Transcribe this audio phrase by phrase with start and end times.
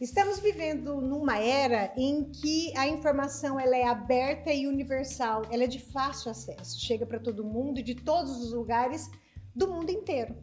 [0.00, 5.66] Estamos vivendo numa era em que a informação ela é aberta e universal, ela é
[5.66, 9.10] de fácil acesso, chega para todo mundo de todos os lugares
[9.54, 10.34] do mundo inteiro.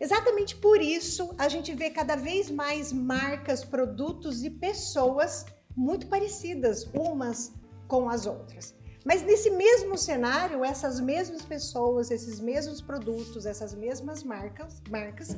[0.00, 5.44] Exatamente por isso a gente vê cada vez mais marcas, produtos e pessoas
[5.76, 7.52] muito parecidas umas
[7.86, 8.74] com as outras.
[9.04, 15.36] Mas nesse mesmo cenário, essas mesmas pessoas, esses mesmos produtos, essas mesmas marcas, marcas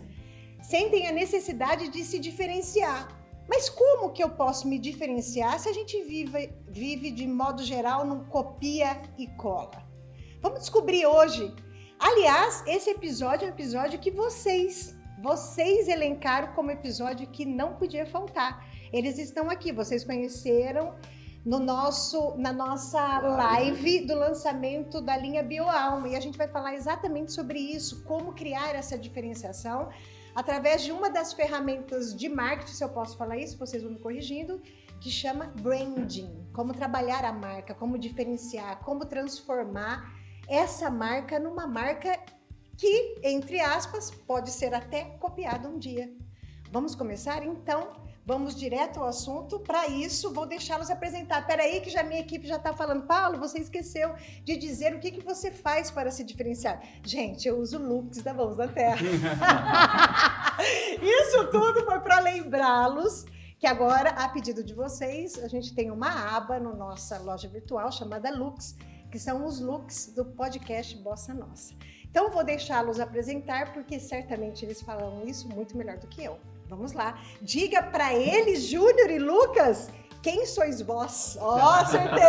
[0.62, 3.17] sentem a necessidade de se diferenciar.
[3.48, 8.04] Mas como que eu posso me diferenciar se a gente vive, vive de modo geral
[8.04, 9.82] num copia e cola?
[10.42, 11.54] Vamos descobrir hoje.
[11.98, 18.04] Aliás, esse episódio é um episódio que vocês, vocês elencaram como episódio que não podia
[18.04, 18.64] faltar.
[18.92, 20.94] Eles estão aqui, vocês conheceram
[21.44, 26.08] no nosso, na nossa live do lançamento da linha BioAlma.
[26.08, 29.88] E a gente vai falar exatamente sobre isso, como criar essa diferenciação
[30.34, 33.98] através de uma das ferramentas de marketing, se eu posso falar isso, vocês vão me
[33.98, 34.60] corrigindo,
[35.00, 36.48] que chama branding.
[36.52, 40.12] Como trabalhar a marca, como diferenciar, como transformar
[40.48, 42.18] essa marca numa marca
[42.76, 46.12] que, entre aspas, pode ser até copiada um dia.
[46.70, 48.07] Vamos começar então?
[48.28, 49.58] Vamos direto ao assunto.
[49.58, 51.46] Para isso, vou deixá-los apresentar.
[51.46, 53.06] Peraí, que já minha equipe já está falando.
[53.06, 56.78] Paulo, você esqueceu de dizer o que, que você faz para se diferenciar.
[57.02, 58.98] Gente, eu uso looks da Mãos da Terra.
[61.00, 63.24] isso tudo foi para lembrá-los
[63.58, 67.90] que agora, a pedido de vocês, a gente tem uma aba na nossa loja virtual
[67.90, 68.76] chamada Looks,
[69.10, 71.72] que são os looks do podcast Bossa Nossa.
[72.04, 76.38] Então, vou deixá-los apresentar, porque certamente eles falam isso muito melhor do que eu.
[76.68, 77.18] Vamos lá.
[77.40, 79.90] Diga para eles, Júnior e Lucas,
[80.22, 81.36] quem sois vós?
[81.40, 82.20] Ó, oh, acertei!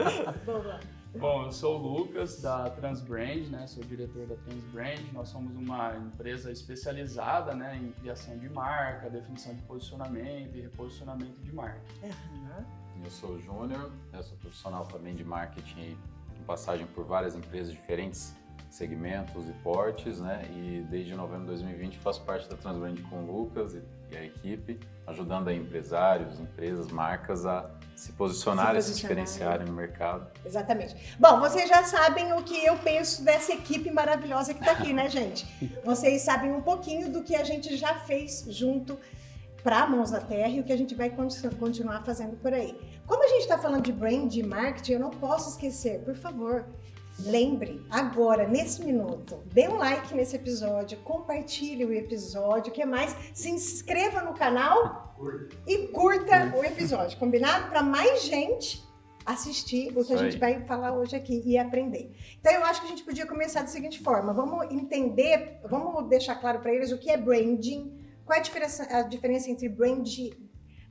[0.46, 0.80] Vamos lá.
[1.14, 3.66] Bom, eu sou o Lucas da Transbrand, né?
[3.66, 5.12] Sou diretor da Transbrand.
[5.12, 11.38] Nós somos uma empresa especializada, né, em criação de marca, definição de posicionamento e reposicionamento
[11.42, 11.82] de marca.
[12.02, 12.64] Uhum.
[13.04, 15.98] Eu sou o Júnior, eu sou profissional também de marketing
[16.34, 18.34] com passagem por várias empresas diferentes
[18.72, 20.48] segmentos e portes, né?
[20.50, 24.80] E desde novembro de 2020 faço parte da Transbrand com o Lucas e, a equipe,
[25.06, 30.26] ajudando a empresários, empresas, marcas a se posicionarem, se, se diferenciarem no mercado.
[30.44, 31.16] Exatamente.
[31.18, 35.08] Bom, vocês já sabem o que eu penso dessa equipe maravilhosa que está aqui, né,
[35.08, 35.46] gente?
[35.84, 38.98] Vocês sabem um pouquinho do que a gente já fez junto
[39.62, 42.76] para Mãos na Terra e o que a gente vai continuar fazendo por aí.
[43.06, 46.64] Como a gente está falando de brand e marketing, eu não posso esquecer, por favor,
[47.18, 53.14] Lembre, agora, nesse minuto, dê um like nesse episódio, compartilhe o episódio, que mais?
[53.34, 55.14] Se inscreva no canal
[55.66, 57.68] e curta o episódio, combinado?
[57.68, 58.82] Para mais gente
[59.24, 62.12] assistir o que a gente vai falar hoje aqui e aprender.
[62.40, 66.36] Então, eu acho que a gente podia começar da seguinte forma: vamos entender, vamos deixar
[66.36, 67.92] claro para eles o que é branding,
[68.24, 70.08] qual é a diferença, a diferença entre brand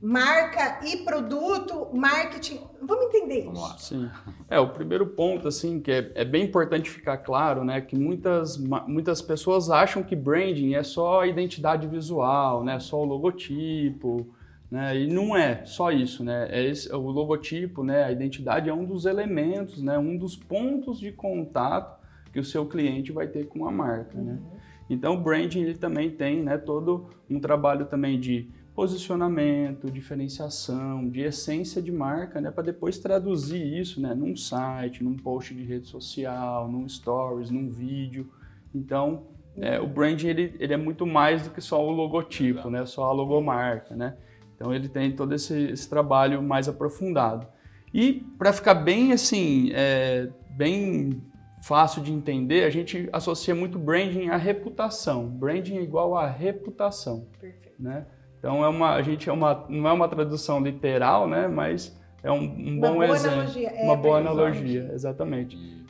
[0.02, 2.58] marca e produto, marketing.
[2.82, 3.94] Vamos entender Vamos isso.
[3.94, 4.10] Sim.
[4.50, 8.58] É, o primeiro ponto, assim, que é, é, bem importante ficar claro, né, que muitas,
[8.58, 14.26] muitas pessoas acham que branding é só a identidade visual, né, só o logotipo,
[14.68, 18.74] né, e não é só isso, né, é esse, o logotipo, né, a identidade é
[18.74, 22.02] um dos elementos, né, um dos pontos de contato
[22.32, 24.32] que o seu cliente vai ter com a marca, né.
[24.32, 24.62] Uhum.
[24.90, 31.20] Então, o branding, ele também tem, né, todo um trabalho também de posicionamento, diferenciação, de
[31.20, 35.88] essência de marca, né, para depois traduzir isso, né, num site, num post de rede
[35.88, 38.30] social, num stories, num vídeo.
[38.74, 39.24] Então,
[39.58, 43.04] é, o branding ele, ele é muito mais do que só o logotipo, né, só
[43.04, 44.16] a logomarca, né.
[44.56, 47.46] Então ele tem todo esse, esse trabalho mais aprofundado.
[47.92, 51.20] E para ficar bem assim, é, bem
[51.62, 55.28] fácil de entender, a gente associa muito branding à reputação.
[55.28, 57.74] Branding é igual a reputação, Perfeito.
[57.78, 58.06] né?
[58.42, 61.46] Então é uma, a gente é uma, não é uma tradução literal, né?
[61.46, 63.70] Mas é um, um bom exemplo, analogia.
[63.70, 65.56] É, uma boa analogia, exatamente.
[65.56, 65.86] E,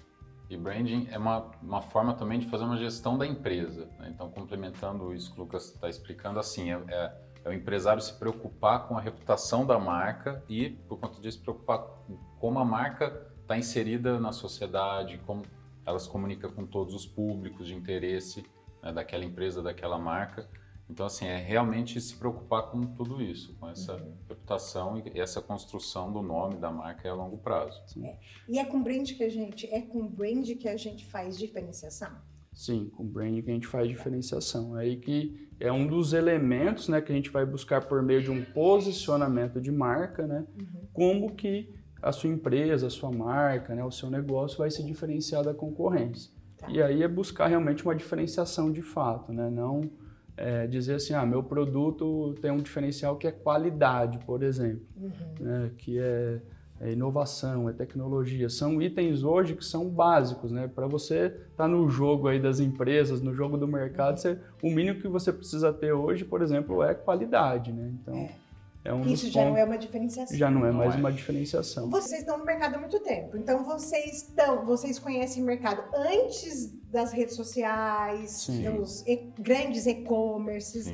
[0.50, 3.88] e, branding é uma, uma forma também de fazer uma gestão da empresa.
[3.98, 4.12] Né?
[4.14, 7.12] Então complementando isso que o Lucas está explicando, assim é, é,
[7.42, 11.42] é, o empresário se preocupar com a reputação da marca e por conta disso se
[11.42, 15.40] preocupar com como a marca está inserida na sociedade, como
[15.86, 18.44] ela se comunica com todos os públicos de interesse
[18.82, 20.46] né, daquela empresa, daquela marca.
[20.92, 24.12] Então, assim, é realmente se preocupar com tudo isso, com essa uhum.
[24.28, 27.82] reputação e essa construção do nome da marca a longo prazo.
[28.04, 28.18] É.
[28.46, 32.10] E é com brand que a gente é com brand que a gente faz diferenciação?
[32.52, 34.78] Sim, com brand que a gente faz diferenciação.
[34.78, 38.22] É aí que é um dos elementos, né, que a gente vai buscar por meio
[38.22, 40.88] de um posicionamento de marca, né, uhum.
[40.92, 41.72] como que
[42.02, 46.30] a sua empresa, a sua marca, né, o seu negócio vai se diferenciar da concorrência.
[46.58, 46.68] Tá.
[46.68, 50.01] E aí é buscar realmente uma diferenciação de fato, né, não
[50.36, 55.10] é, dizer assim, ah, meu produto tem um diferencial que é qualidade, por exemplo, uhum.
[55.40, 56.40] né, que é,
[56.80, 58.48] é, inovação, é tecnologia.
[58.48, 60.68] São itens hoje que são básicos, né?
[60.68, 64.68] Para você estar tá no jogo aí das empresas, no jogo do mercado, você, o
[64.68, 67.92] mínimo que você precisa ter hoje, por exemplo, é qualidade, né?
[68.00, 68.14] Então...
[68.14, 68.42] É.
[68.84, 70.36] É um Isso já pontos, não é uma diferenciação.
[70.36, 71.00] Já não é mais não é.
[71.00, 71.88] uma diferenciação.
[71.88, 76.74] Vocês estão no mercado há muito tempo, então vocês estão, vocês conhecem o mercado antes
[76.92, 80.86] das redes sociais, dos e, grandes e-commerces.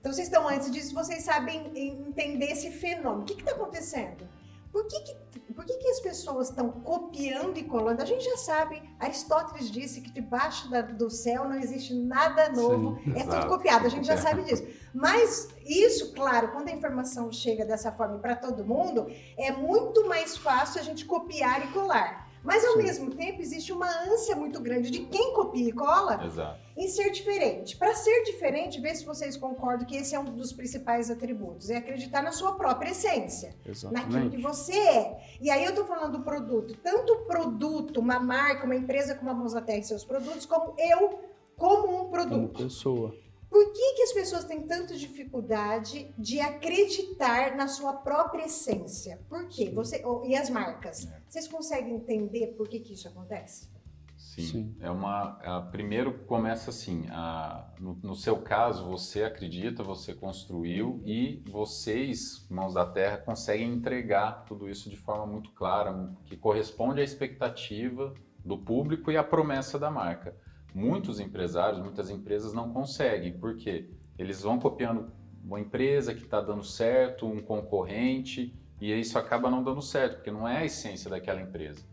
[0.00, 3.22] Então vocês estão antes disso, vocês sabem entender esse fenômeno.
[3.22, 4.26] O que está acontecendo?
[4.72, 8.00] Por que, que, por que, que as pessoas estão copiando e colando?
[8.00, 12.98] A gente já sabe, Aristóteles disse que debaixo da, do céu não existe nada novo,
[13.04, 13.36] Sim, é exato.
[13.36, 14.66] tudo copiado, a gente já sabe disso.
[14.94, 19.06] Mas isso, claro, quando a informação chega dessa forma para todo mundo,
[19.36, 22.31] é muito mais fácil a gente copiar e colar.
[22.42, 22.82] Mas ao Sim.
[22.82, 26.58] mesmo tempo existe uma ânsia muito grande de quem copia e cola Exato.
[26.76, 27.76] em ser diferente.
[27.76, 31.76] Para ser diferente, vê se vocês concordam que esse é um dos principais atributos, é
[31.76, 34.12] acreditar na sua própria essência, Exatamente.
[34.12, 35.18] naquilo que você é.
[35.40, 39.30] E aí eu estou falando do produto, tanto o produto, uma marca, uma empresa como
[39.30, 41.20] a Mosaterra e seus produtos, como eu
[41.56, 42.54] como um produto.
[42.54, 43.14] Como pessoa.
[43.52, 49.20] Por que, que as pessoas têm tanta dificuldade de acreditar na sua própria essência?
[49.28, 49.70] Por quê?
[49.74, 51.06] Você, e as marcas?
[51.06, 51.20] É.
[51.28, 53.70] Vocês conseguem entender por que, que isso acontece?
[54.16, 54.42] Sim.
[54.42, 54.76] Sim.
[54.80, 55.38] É uma.
[55.42, 57.06] A, primeiro começa assim.
[57.10, 63.70] A, no, no, seu caso, você acredita, você construiu e vocês, mãos da terra, conseguem
[63.70, 69.22] entregar tudo isso de forma muito clara, que corresponde à expectativa do público e à
[69.22, 70.34] promessa da marca
[70.74, 75.10] muitos empresários, muitas empresas não conseguem, porque eles vão copiando
[75.44, 80.30] uma empresa que está dando certo, um concorrente, e isso acaba não dando certo, porque
[80.30, 81.84] não é a essência daquela empresa.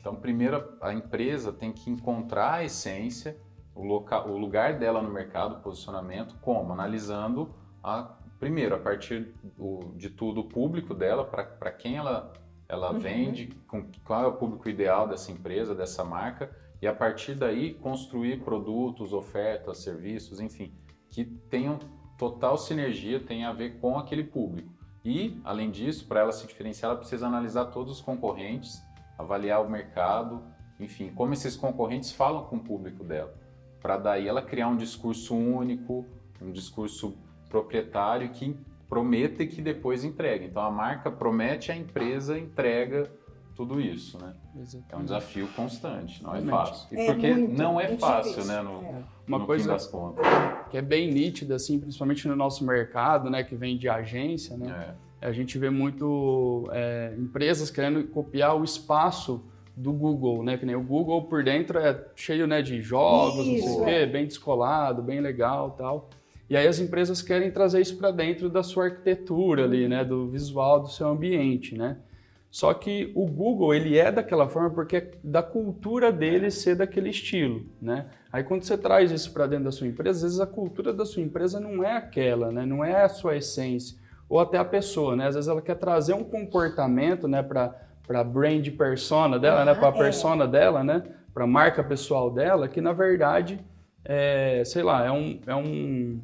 [0.00, 3.36] Então, primeiro a empresa tem que encontrar a essência,
[3.74, 6.72] o, local, o lugar dela no mercado, o posicionamento, como?
[6.72, 12.32] Analisando, a, primeiro, a partir do, de tudo o público dela, para quem ela,
[12.68, 12.98] ela uhum.
[12.98, 17.74] vende, com, qual é o público ideal dessa empresa, dessa marca, e a partir daí
[17.74, 20.72] construir produtos, ofertas, serviços, enfim,
[21.10, 21.78] que tenham
[22.16, 24.72] total sinergia, tenha a ver com aquele público.
[25.04, 28.82] E, além disso, para ela se diferenciar, ela precisa analisar todos os concorrentes,
[29.16, 30.42] avaliar o mercado,
[30.78, 33.34] enfim, como esses concorrentes falam com o público dela,
[33.80, 36.06] para daí ela criar um discurso único,
[36.40, 37.16] um discurso
[37.48, 38.56] proprietário que
[38.88, 40.44] prometa e que depois entrega.
[40.44, 43.10] Então a marca promete, a empresa entrega
[43.58, 44.34] tudo isso, né?
[44.54, 44.94] Exatamente.
[44.94, 46.96] É um desafio constante, não é fácil.
[46.96, 48.54] E é porque muito, não é fácil, difícil.
[48.54, 48.62] né?
[48.62, 49.02] No, é.
[49.26, 50.24] Uma no coisa fim das contas.
[50.70, 53.42] que é bem nítida, assim, principalmente no nosso mercado, né?
[53.42, 54.94] Que vem de agência, né?
[55.20, 55.26] É.
[55.26, 59.42] A gente vê muito é, empresas querendo copiar o espaço
[59.76, 60.56] do Google, né?
[60.56, 63.84] Que nem o Google por dentro é cheio né, de jogos, isso, não sei o
[63.86, 66.08] quê, bem descolado, bem legal tal.
[66.48, 70.04] E aí as empresas querem trazer isso para dentro da sua arquitetura ali, né?
[70.04, 71.96] Do visual do seu ambiente, né?
[72.50, 77.10] Só que o Google ele é daquela forma porque é da cultura dele ser daquele
[77.10, 78.06] estilo, né?
[78.32, 81.04] Aí quando você traz isso para dentro da sua empresa, às vezes a cultura da
[81.04, 82.64] sua empresa não é aquela, né?
[82.64, 83.98] Não é a sua essência
[84.28, 85.26] ou até a pessoa, né?
[85.26, 87.74] Às vezes ela quer trazer um comportamento, né, para
[88.06, 91.02] para brand persona dela, né, para a persona dela, né,
[91.34, 93.60] para a marca pessoal dela, que na verdade
[94.02, 96.18] é, sei lá, é um, é um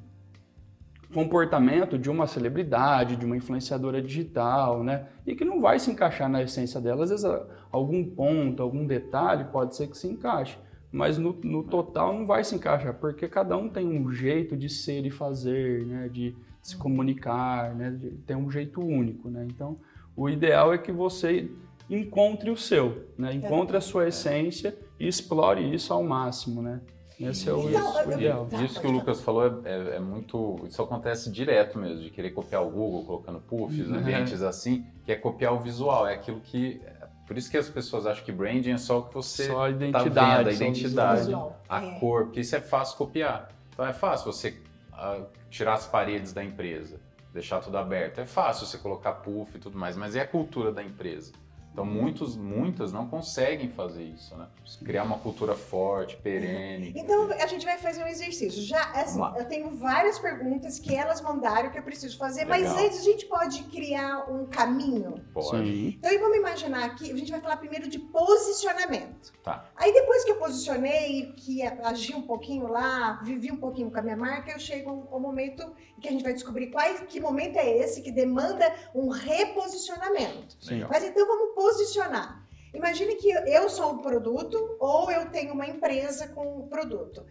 [1.15, 5.07] comportamento de uma celebridade, de uma influenciadora digital, né?
[5.25, 7.05] E que não vai se encaixar na essência dela.
[7.05, 7.25] Às vezes,
[7.71, 10.59] algum ponto, algum detalhe pode ser que se encaixe,
[10.91, 14.69] mas no, no total não vai se encaixar, porque cada um tem um jeito de
[14.69, 16.09] ser e fazer, né?
[16.09, 17.93] De se comunicar, né?
[17.93, 19.47] De, tem um jeito único, né?
[19.49, 19.79] Então,
[20.17, 21.49] o ideal é que você
[21.89, 23.33] encontre o seu, né?
[23.33, 26.81] Encontre a sua essência e explore isso ao máximo, né?
[27.21, 28.49] Esse é o, então, ideal.
[28.65, 30.61] Isso que o Lucas falou é, é, é, muito.
[30.69, 33.97] Isso acontece direto mesmo, de querer copiar o Google colocando puffs, uhum.
[33.97, 36.07] ambientes assim, que é copiar o visual.
[36.07, 36.81] É aquilo que.
[37.27, 39.71] Por isso que as pessoas acham que branding é só o que você só a
[39.71, 41.33] identidade, tá vendo, a identidade,
[41.69, 41.99] a é.
[41.99, 43.49] cor, porque isso é fácil copiar.
[43.73, 44.59] Então é fácil você
[44.93, 47.01] uh, tirar as paredes da empresa,
[47.33, 48.21] deixar tudo aberto.
[48.21, 51.33] É fácil você colocar puff e tudo mais, mas é a cultura da empresa.
[51.75, 54.47] Então, muitos, muitas não conseguem fazer isso, né?
[54.85, 56.95] Criar uma cultura forte, perene.
[56.95, 58.63] Então, a gente vai fazer um exercício.
[58.63, 62.61] Já, assim, eu tenho várias perguntas que elas mandaram que eu preciso fazer, Legal.
[62.61, 65.21] mas antes a gente pode criar um caminho?
[65.33, 65.99] Pode.
[65.99, 69.33] Então, vamos imaginar aqui, a gente vai falar primeiro de posicionamento.
[69.43, 69.69] Tá.
[69.75, 74.03] Aí, depois que eu posicionei, que agi um pouquinho lá, vivi um pouquinho com a
[74.03, 77.79] minha marca, eu chego ao momento que a gente vai descobrir qual, que momento é
[77.79, 80.57] esse que demanda um reposicionamento.
[80.61, 80.85] Sim.
[80.89, 82.47] Mas então, vamos posicionar.
[82.75, 87.25] Imagine que eu sou um produto ou eu tenho uma empresa com um produto.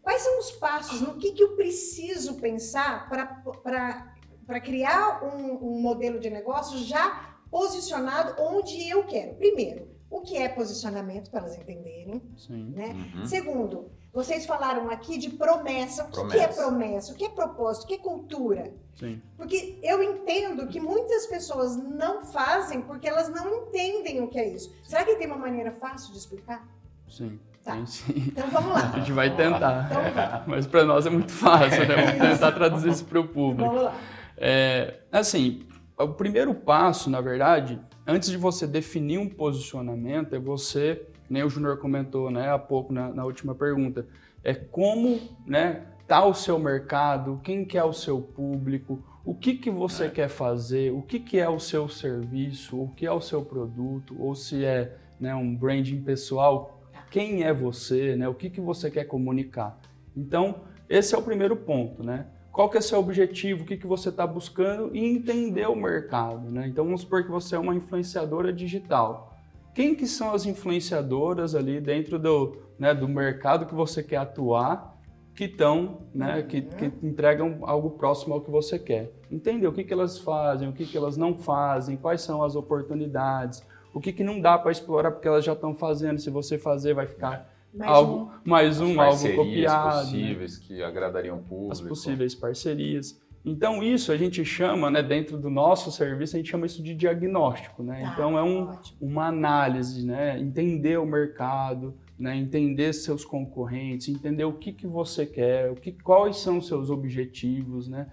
[0.00, 1.00] Quais são os passos?
[1.00, 8.40] No que, que eu preciso pensar para criar um, um modelo de negócio já posicionado
[8.40, 9.34] onde eu quero?
[9.34, 12.22] Primeiro, o que é posicionamento, para elas entenderem.
[12.36, 12.72] Sim.
[12.76, 13.10] Né?
[13.16, 13.26] Uhum.
[13.26, 16.04] Segundo, vocês falaram aqui de promessa.
[16.04, 16.36] O promessa.
[16.36, 17.12] que é promessa?
[17.12, 17.84] O que é propósito?
[17.84, 18.72] O que é cultura?
[18.96, 19.22] Sim.
[19.36, 24.48] Porque eu entendo que muitas pessoas não fazem porque elas não entendem o que é
[24.48, 24.74] isso.
[24.82, 26.66] Será que tem uma maneira fácil de explicar?
[27.08, 27.38] Sim.
[27.64, 27.74] Tá.
[27.76, 28.24] Sim, sim.
[28.28, 28.90] Então vamos lá.
[28.94, 29.86] A gente vai tentar.
[29.90, 31.96] Então, Mas para nós é muito fácil, né?
[31.96, 33.68] Vamos tentar traduzir isso para o público.
[33.68, 33.94] Vamos lá.
[34.36, 35.66] É, assim,
[35.98, 41.48] o primeiro passo, na verdade, antes de você definir um posicionamento, é você, nem o
[41.48, 44.06] Júnior comentou né, há pouco na, na, última pergunta,
[44.42, 49.54] é como né, tá o seu mercado, quem que é o seu público, o que,
[49.54, 50.10] que você é.
[50.10, 54.16] quer fazer, o que, que é o seu serviço, o que é o seu produto,
[54.18, 58.90] ou se é né, um branding pessoal, quem é você, né, o que, que você
[58.90, 59.80] quer comunicar.
[60.16, 62.26] Então, esse é o primeiro ponto, né?
[62.52, 66.50] qual que é seu objetivo, o que, que você está buscando e entender o mercado.
[66.50, 66.66] Né?
[66.66, 69.29] Então vamos supor que você é uma influenciadora digital.
[69.74, 74.98] Quem que são as influenciadoras ali dentro do, né, do mercado que você quer atuar,
[75.34, 79.12] que estão, né, que, que, entregam algo próximo ao que você quer.
[79.30, 82.56] Entender o que, que elas fazem, o que, que elas não fazem, quais são as
[82.56, 86.58] oportunidades, o que, que não dá para explorar porque elas já estão fazendo, se você
[86.58, 88.50] fazer vai ficar mais algo, um.
[88.50, 90.00] mais um, algo copiado.
[90.00, 90.64] possíveis né?
[90.66, 91.72] que agradariam o público.
[91.72, 93.20] As possíveis parcerias.
[93.44, 96.94] Então, isso a gente chama, né, dentro do nosso serviço, a gente chama isso de
[96.94, 97.82] diagnóstico.
[97.82, 98.02] Né?
[98.04, 98.70] Ah, então, é um,
[99.00, 100.38] uma análise, né?
[100.38, 102.36] entender o mercado, né?
[102.36, 106.90] entender seus concorrentes, entender o que, que você quer, o que, quais são os seus
[106.90, 108.08] objetivos, né?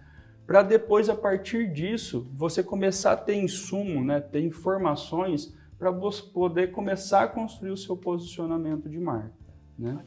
[0.46, 4.22] para depois, a partir disso, você começar a ter insumo, né?
[4.22, 9.34] ter informações para você poder começar a construir o seu posicionamento de marca.
[9.77, 10.00] Né?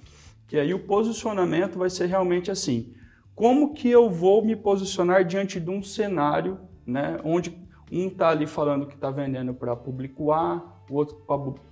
[0.49, 2.95] Que aí o posicionamento vai ser realmente assim:
[3.41, 7.59] como que eu vou me posicionar diante de um cenário, né, onde
[7.91, 11.17] um está ali falando que está vendendo para público A, o outro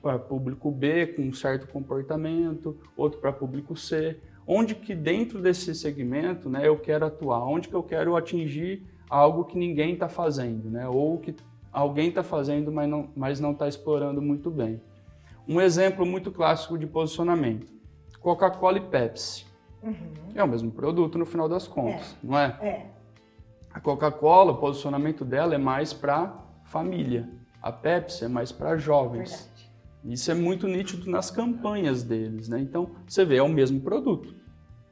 [0.00, 4.18] para público B com um certo comportamento, outro para público C.
[4.46, 7.44] Onde que dentro desse segmento, né, eu quero atuar?
[7.44, 10.88] Onde que eu quero atingir algo que ninguém está fazendo, né?
[10.88, 11.36] Ou que
[11.70, 14.80] alguém está fazendo, mas não mas não está explorando muito bem.
[15.46, 17.70] Um exemplo muito clássico de posicionamento
[18.22, 19.47] Coca-Cola e Pepsi.
[19.82, 20.12] Uhum.
[20.34, 22.26] É o mesmo produto no final das contas, é.
[22.26, 22.46] não é?
[22.60, 22.86] É.
[23.72, 27.28] A Coca-Cola, o posicionamento dela é mais para família.
[27.62, 29.30] A Pepsi é mais para jovens.
[29.30, 29.70] Verdade.
[30.04, 32.60] Isso é muito nítido nas campanhas deles, né?
[32.60, 34.34] Então, você vê, é o mesmo produto.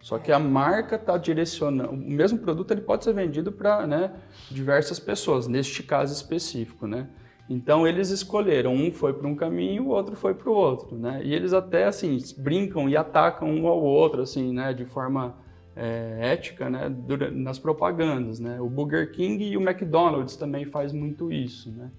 [0.01, 1.91] Só que a marca está direcionando.
[1.91, 4.13] O mesmo produto ele pode ser vendido para né,
[4.51, 7.09] diversas pessoas, neste caso específico, né?
[7.49, 11.21] Então eles escolheram, um foi para um caminho, o outro foi para o outro, né?
[11.25, 14.75] E eles até assim brincam e atacam um ao outro, assim, né?
[14.75, 15.37] De forma
[15.77, 16.93] é, ética, né?
[17.33, 18.61] Nas propagandas, né?
[18.61, 21.91] O Burger King e o McDonald's também faz muito isso, né?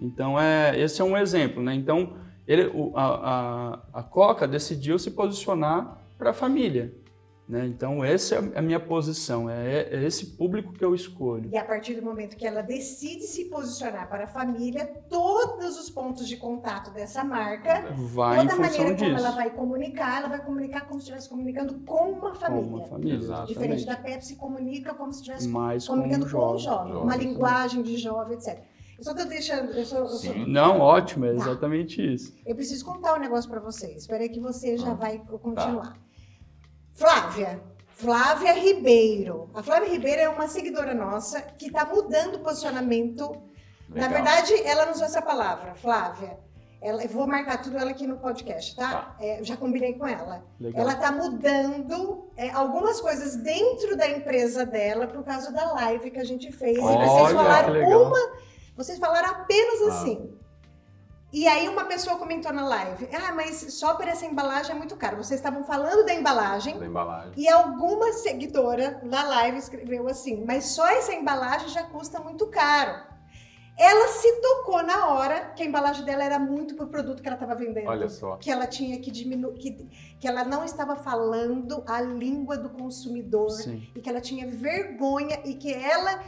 [0.00, 1.74] Então é esse é um exemplo, né?
[1.74, 2.14] Então
[2.46, 6.92] ele, a, a, a Coca decidiu se posicionar para a família,
[7.48, 7.66] né?
[7.66, 11.48] Então, essa é a minha posição, é, é, esse público que eu escolho.
[11.50, 15.88] E a partir do momento que ela decide se posicionar para a família, todos os
[15.88, 19.04] pontos de contato dessa marca, vai toda a maneira disso.
[19.04, 22.68] como ela vai comunicar, ela vai comunicar como se estivesse comunicando com uma família.
[22.68, 23.48] Com uma família, exatamente.
[23.48, 27.82] Diferente da Pepsi, comunica como se estivesse Mais comunicando com um jovem, jovem uma linguagem
[27.82, 28.58] de jovem, etc.
[28.98, 29.70] Eu só tô deixando.
[29.72, 30.34] Eu sou, eu sou...
[30.46, 31.36] Não, ótimo, é tá.
[31.36, 32.02] exatamente tá.
[32.02, 32.34] isso.
[32.44, 34.02] Eu preciso contar um negócio para vocês.
[34.02, 35.92] Espera aí que você já ah, vai continuar.
[35.92, 36.07] Tá.
[36.98, 37.62] Flávia.
[37.90, 39.48] Flávia Ribeiro.
[39.54, 43.30] A Flávia Ribeiro é uma seguidora nossa que está mudando o posicionamento.
[43.88, 43.94] Legal.
[43.94, 46.36] Na verdade, ela nos usou essa palavra, Flávia.
[46.80, 48.90] Ela, eu vou marcar tudo ela aqui no podcast, tá?
[48.90, 49.16] tá.
[49.20, 50.44] É, já combinei com ela.
[50.60, 50.82] Legal.
[50.82, 56.18] Ela está mudando é, algumas coisas dentro da empresa dela por causa da live que
[56.18, 56.78] a gente fez.
[56.78, 58.32] Olha, e vocês falaram uma.
[58.76, 59.88] Vocês falaram apenas ah.
[59.88, 60.38] assim.
[61.30, 64.96] E aí uma pessoa comentou na live, ah, mas só por essa embalagem é muito
[64.96, 65.18] caro.
[65.18, 66.78] Vocês estavam falando da embalagem.
[66.78, 67.32] Da embalagem.
[67.36, 73.08] E alguma seguidora na live escreveu assim, mas só essa embalagem já custa muito caro.
[73.78, 77.36] Ela se tocou na hora que a embalagem dela era muito pro produto que ela
[77.36, 77.86] estava vendendo.
[77.86, 78.36] Olha só.
[78.36, 83.50] Que ela tinha que diminuir, que, que ela não estava falando a língua do consumidor
[83.50, 83.86] Sim.
[83.94, 86.20] e que ela tinha vergonha e que ela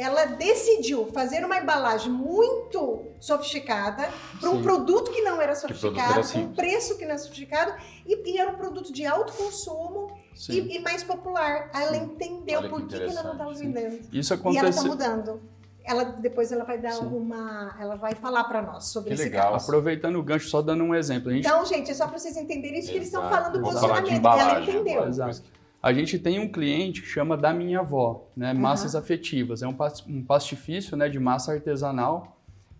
[0.00, 4.08] ela decidiu fazer uma embalagem muito sofisticada
[4.40, 7.74] para um produto que não era sofisticado, um preço que não era sofisticado,
[8.06, 11.70] e, e, era um produto de alto consumo e, e, mais popular.
[11.74, 12.04] Ela Sim.
[12.04, 14.00] entendeu Olha por que, que ela não estava vendendo.
[14.12, 14.56] Isso acontece...
[14.56, 15.40] E ela está mudando.
[15.84, 17.06] Ela, depois ela vai dar Sim.
[17.06, 17.74] uma.
[17.80, 19.52] Ela vai falar para nós sobre que esse legal.
[19.52, 19.64] Caso.
[19.64, 21.30] Aproveitando o gancho, só dando um exemplo.
[21.30, 21.46] Gente...
[21.46, 22.92] Então, gente, é só para vocês entenderem isso Exato.
[22.92, 24.12] que eles estão falando do posicionamento.
[24.12, 25.08] E ela entendeu.
[25.08, 25.42] Exato.
[25.82, 28.52] A gente tem um cliente que chama da minha avó, né?
[28.52, 29.00] Massas uhum.
[29.00, 29.62] afetivas.
[29.62, 29.76] É um,
[30.08, 32.36] um pastifício, né, de massa artesanal.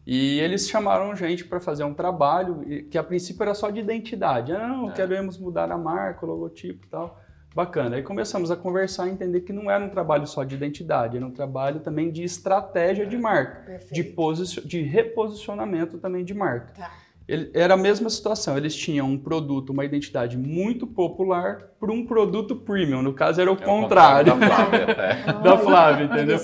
[0.07, 3.81] E eles chamaram a gente para fazer um trabalho que a princípio era só de
[3.81, 4.53] identidade.
[4.53, 4.93] Ah, não, é.
[4.93, 7.21] queremos mudar a marca, o logotipo e tal.
[7.55, 7.97] Bacana.
[7.97, 11.27] Aí começamos a conversar e entender que não era um trabalho só de identidade, era
[11.27, 14.15] um trabalho também de estratégia de marca, de,
[14.65, 16.73] de reposicionamento também de marca.
[16.75, 16.93] Tá.
[17.31, 22.05] Ele, era a mesma situação, eles tinham um produto, uma identidade muito popular para um
[22.05, 23.03] produto premium.
[23.03, 24.35] No caso, era o, é contrário.
[24.35, 24.87] da Flávia,
[25.41, 26.39] da Flávia entendeu?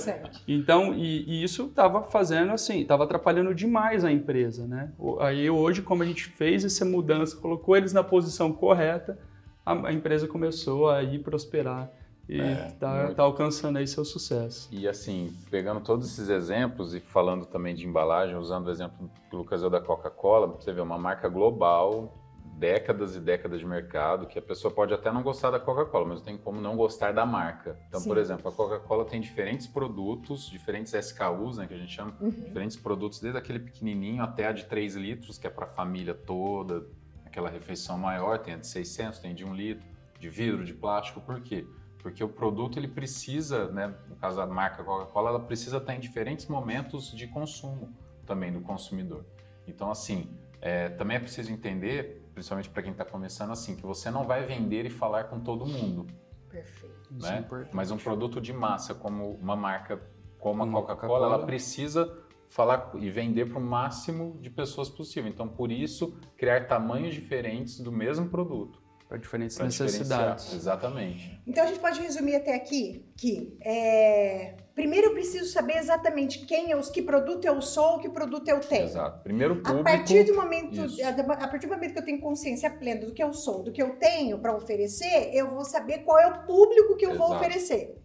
[0.46, 4.92] Então, e, e isso estava fazendo assim, estava atrapalhando demais a empresa, né?
[5.18, 9.18] Aí hoje, como a gente fez essa mudança, colocou eles na posição correta,
[9.64, 11.90] a, a empresa começou a ir prosperar
[12.28, 14.68] e está é, tá alcançando aí seu sucesso.
[14.72, 19.36] E assim, pegando todos esses exemplos e falando também de embalagem, usando o exemplo do
[19.36, 22.12] Lucas da Coca-Cola, você vê uma marca global,
[22.56, 26.22] décadas e décadas de mercado, que a pessoa pode até não gostar da Coca-Cola, mas
[26.22, 27.78] tem como não gostar da marca.
[27.86, 28.08] Então, Sim.
[28.08, 32.30] por exemplo, a Coca-Cola tem diferentes produtos, diferentes SKUs, né, que a gente chama, uhum.
[32.30, 36.14] diferentes produtos, desde aquele pequenininho até a de 3 litros, que é para a família
[36.14, 36.86] toda,
[37.24, 39.86] aquela refeição maior, tem a de 600, tem de 1 litro,
[40.18, 41.66] de vidro, de plástico, por quê?
[42.06, 45.98] Porque o produto ele precisa, né, no caso da marca Coca-Cola, ela precisa estar em
[45.98, 47.92] diferentes momentos de consumo
[48.24, 49.24] também do consumidor.
[49.66, 54.08] Então, assim, é, também é preciso entender, principalmente para quem está começando, assim, que você
[54.08, 56.06] não vai vender e falar com todo mundo.
[56.48, 57.12] Perfeito.
[57.12, 57.44] Né?
[57.50, 60.00] É Mas um produto de massa, como uma marca
[60.38, 65.28] como a Coca-Cola, ela precisa falar e vender para o máximo de pessoas possível.
[65.28, 70.52] Então, por isso, criar tamanhos diferentes do mesmo produto para diferentes pra necessidades.
[70.52, 71.40] Exatamente.
[71.46, 76.70] Então a gente pode resumir até aqui que é, primeiro eu preciso saber exatamente quem
[76.70, 78.84] eu, que produto eu sou, que produto eu tenho.
[78.84, 79.22] Exato.
[79.22, 79.80] Primeiro público.
[79.80, 83.12] A partir do momento, a, a partir do momento que eu tenho consciência plena do
[83.12, 86.44] que eu sou, do que eu tenho para oferecer, eu vou saber qual é o
[86.44, 87.28] público que eu Exato.
[87.28, 88.02] vou oferecer.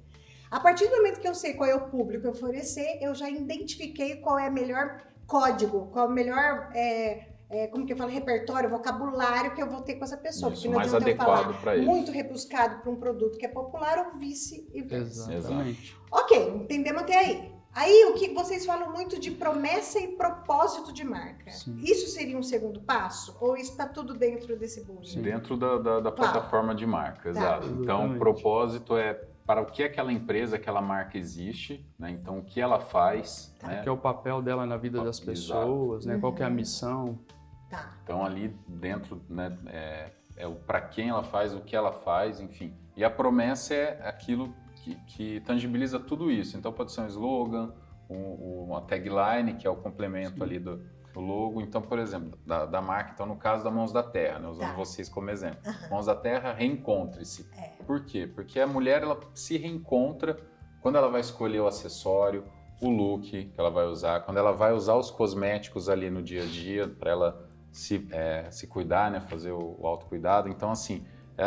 [0.52, 3.16] A partir do momento que eu sei qual é o público que eu oferecer, eu
[3.16, 7.92] já identifiquei qual é o melhor código, qual é o melhor é, é, como que
[7.92, 10.54] eu falo, repertório, vocabulário que eu vou ter com essa pessoa.
[10.54, 11.86] Isso, porque não mais adequado para isso.
[11.86, 15.34] Muito rebuscado para um produto que é popular ou vice e versa.
[15.34, 15.98] Exatamente.
[16.10, 17.52] Ok, entendemos até aí.
[17.74, 21.52] Aí o que vocês falam muito de promessa e propósito de marca.
[21.52, 21.78] Sim.
[21.82, 23.38] Isso seria um segundo passo?
[23.40, 25.02] Ou está tudo dentro desse bolo?
[25.18, 27.40] Dentro da, da, da plataforma de marca, tá.
[27.40, 27.68] exato.
[27.82, 29.14] Então, o propósito é
[29.46, 32.12] para o que aquela empresa, aquela marca existe, né?
[32.12, 33.56] Então, o que ela faz.
[33.60, 33.68] Tá.
[33.68, 33.82] Né?
[33.82, 36.16] Que é o papel dela na vida das pessoas, né?
[36.16, 36.22] Uhum.
[36.22, 36.54] Qual é a uhum.
[36.54, 37.20] missão.
[37.72, 37.94] Tá.
[38.04, 42.42] Então ali dentro, né, é, é o para quem ela faz, o que ela faz,
[42.42, 42.76] enfim.
[42.98, 46.58] E a promessa é aquilo que, que tangibiliza tudo isso.
[46.58, 47.74] Então pode ser um slogan,
[48.10, 50.44] um, uma tagline, que é o complemento Sim.
[50.44, 51.62] ali do, do, logo.
[51.62, 54.68] Então, por exemplo, da, da, marca, então no caso da Mãos da Terra, né, usando
[54.68, 54.76] tá.
[54.76, 55.60] vocês como exemplo.
[55.66, 55.90] Uhum.
[55.92, 57.50] Mãos da Terra, reencontre-se.
[57.58, 57.70] É.
[57.86, 58.28] Por quê?
[58.28, 60.38] Porque a mulher ela se reencontra
[60.82, 62.44] quando ela vai escolher o acessório,
[62.82, 66.44] o look que ela vai usar, quando ela vai usar os cosméticos ali no dia
[66.44, 70.50] a dia para ela se, é, se cuidar, né, fazer o, o autocuidado.
[70.50, 71.04] Então, assim,
[71.38, 71.46] é,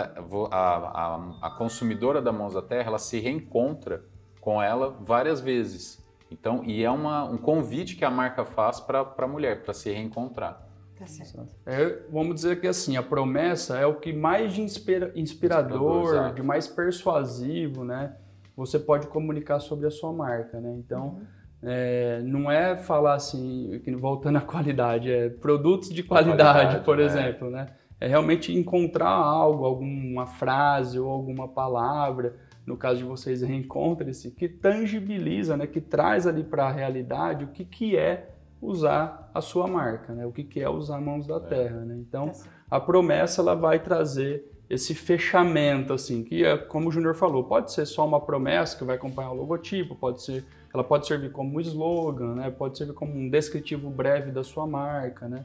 [0.51, 4.05] a, a, a, consumidora da Mãos da Terra, ela se reencontra
[4.41, 6.03] com ela várias vezes.
[6.31, 9.93] Então, e é uma, um convite que a marca faz para a mulher, para se
[9.93, 10.67] reencontrar.
[10.99, 11.55] Tá certo.
[11.67, 16.35] É, vamos dizer que assim, a promessa é o que mais de inspira, inspirador, inspirador
[16.35, 18.17] de mais persuasivo, né?
[18.57, 20.73] Você pode comunicar sobre a sua marca, né?
[20.79, 26.85] Então, uhum é, não é falar assim, voltando à qualidade, é produtos de qualidade, qualidade
[26.85, 27.05] por é.
[27.05, 27.69] exemplo, né?
[28.01, 34.49] É realmente encontrar algo, alguma frase ou alguma palavra, no caso de vocês, reencontre-se, que
[34.49, 35.67] tangibiliza, né?
[35.67, 40.27] Que traz ali para a realidade o que, que é usar a sua marca, né?
[40.27, 41.41] O que, que é usar Mãos da é.
[41.41, 41.97] Terra, né?
[41.97, 42.33] Então,
[42.71, 47.73] a promessa ela vai trazer esse fechamento, assim, que é como o Júnior falou, pode
[47.73, 51.61] ser só uma promessa que vai acompanhar o logotipo, pode ser ela pode servir como
[51.61, 52.51] slogan, né?
[52.51, 55.29] pode servir como um descritivo breve da sua marca.
[55.29, 55.45] Né?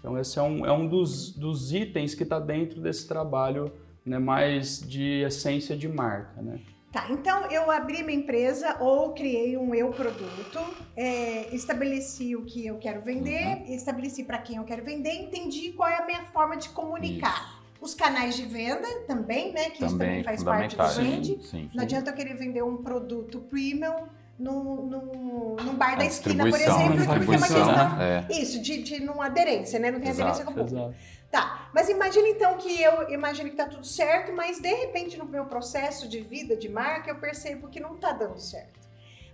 [0.00, 3.72] Então, esse é um, é um dos, dos itens que está dentro desse trabalho
[4.04, 6.42] né, mais de essência de marca.
[6.42, 6.58] Né?
[6.90, 10.58] Tá, então eu abri minha empresa ou criei um eu produto,
[10.96, 13.74] é, estabeleci o que eu quero vender, uhum.
[13.74, 17.50] estabeleci para quem eu quero vender, entendi qual é a minha forma de comunicar.
[17.50, 17.66] Isso.
[17.78, 19.70] Os canais de venda também, né?
[19.70, 21.24] Que também, isso também faz parte do brand.
[21.24, 26.04] Sim, sim, Não adianta eu querer vender um produto premium num, num, num bar da
[26.04, 28.02] esquina, por exemplo, porque tem uma questão.
[28.02, 28.26] É.
[28.30, 29.90] Isso, de, de não aderência, né?
[29.90, 30.94] Não tem exato, aderência com o público.
[31.30, 35.24] Tá, mas imagina então que eu imagino que tá tudo certo, mas de repente no
[35.24, 38.86] meu processo de vida, de marca, eu percebo que não tá dando certo.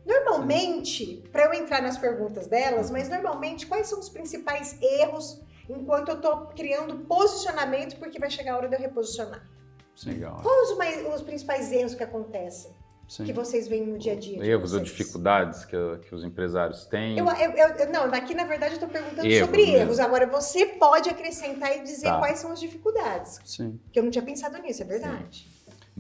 [0.05, 6.09] Normalmente, para eu entrar nas perguntas delas, mas normalmente quais são os principais erros enquanto
[6.09, 9.47] eu tô criando posicionamento, porque vai chegar a hora de eu reposicionar?
[10.05, 10.41] Legal.
[10.43, 12.73] Quais os, mais- os principais erros que acontecem,
[13.17, 13.25] Sim.
[13.25, 14.43] que vocês veem no dia a dia?
[14.45, 15.77] Erros ou dificuldades que,
[16.09, 17.19] que os empresários têm.
[17.19, 19.77] Eu, eu, eu- não, aqui na verdade eu estou perguntando Erros sobre mesmo.
[19.77, 20.01] erros.
[20.01, 22.19] Agora você pode acrescentar e dizer Tá.
[22.19, 23.39] quais são as dificuldades.
[23.45, 23.79] Sim.
[23.93, 25.47] Que eu não tinha pensado nisso, é verdade.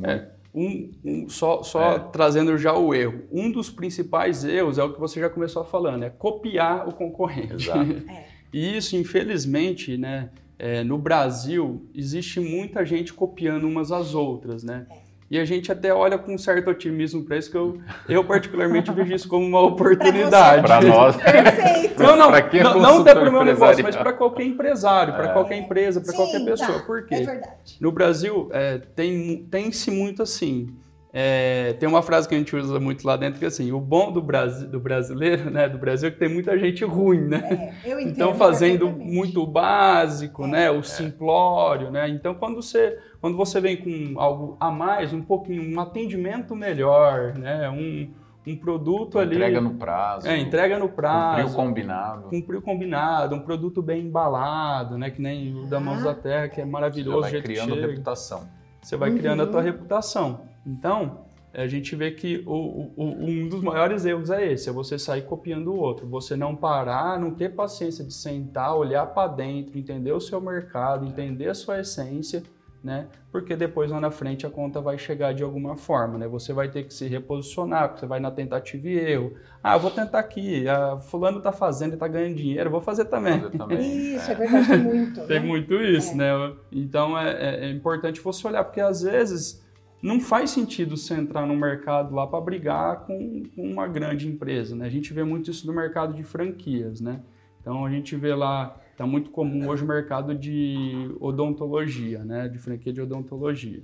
[0.02, 1.98] É, um, um- só só É.
[1.98, 3.24] trazendo já o erro.
[3.30, 7.54] Um dos principais erros é o que você já começou falando, é copiar o concorrente.
[7.54, 7.78] Exato.
[8.08, 8.24] É.
[8.54, 14.86] E isso, infelizmente, né, é, no Brasil, existe muita gente copiando umas às outras, né?
[14.90, 15.01] É.
[15.32, 18.92] E a gente até olha com um certo otimismo para isso, que eu, eu particularmente
[18.92, 20.60] vejo isso como uma oportunidade.
[20.60, 21.16] Para nós.
[21.24, 22.02] Perfeito.
[22.02, 24.44] Não, não, Pra quem é não, não até para o meu negócio, mas para qualquer
[24.44, 25.32] empresário, para É.
[25.32, 26.80] qualquer empresa, para qualquer pessoa.
[26.80, 27.14] tá, Por quê?
[27.14, 27.78] É verdade.
[27.80, 30.68] No Brasil, é, tem, tem-se muito assim.
[31.12, 33.78] É, tem uma frase que a gente usa muito lá dentro que é assim, o
[33.78, 37.74] bom do, Brasi do brasileiro, né, do Brasil, é que tem muita gente ruim, né?
[37.84, 38.02] É.
[38.02, 42.08] Então fazendo muito básico, né, o simplório, né?
[42.08, 47.34] Então quando você quando você vem com algo a mais, um pouquinho, um atendimento melhor,
[47.38, 48.10] né, um,
[48.44, 50.26] um produto ali, Entrega no prazo.
[50.26, 52.22] é, entrega no prazo, Cumprir o combinado.
[52.30, 56.06] cumprir o combinado, um produto bem embalado, né, que nem o da Mãos Ah.
[56.06, 58.48] da Terra, que é maravilhoso, o vai criando reputação.
[58.80, 59.66] você vai criando a tua Uhum.
[59.66, 60.40] reputação.
[60.66, 64.98] Então, a gente vê que o- o- um dos maiores erros é esse, é você
[64.98, 69.78] sair copiando o outro, você não parar, não ter paciência de sentar, olhar para dentro,
[69.78, 72.42] entender o seu mercado, entender a sua essência,
[72.82, 73.06] né?
[73.30, 76.26] Porque depois lá na frente a conta vai chegar de alguma forma, né?
[76.26, 79.34] Você vai ter que se reposicionar, porque você vai na tentativa e erro.
[79.62, 83.40] Ah, vou tentar aqui, ah, fulano tá fazendo e tá ganhando dinheiro, vou fazer também.
[83.40, 83.78] Fazer também.
[84.16, 85.20] Isso, é verdade, tem muito.
[85.26, 85.46] Tem né?
[85.46, 86.14] muito isso, É.
[86.16, 86.52] né?
[86.72, 89.61] Então é, é- é importante você olhar, porque às vezes
[90.02, 94.74] não faz sentido você entrar no mercado lá para brigar com, com uma grande empresa,
[94.74, 94.86] né?
[94.86, 97.20] A gente vê muito isso no mercado de franquias, né?
[97.60, 102.48] Então a gente vê lá, tá muito comum hoje o mercado de odontologia, né?
[102.48, 103.80] De franquia de odontologia.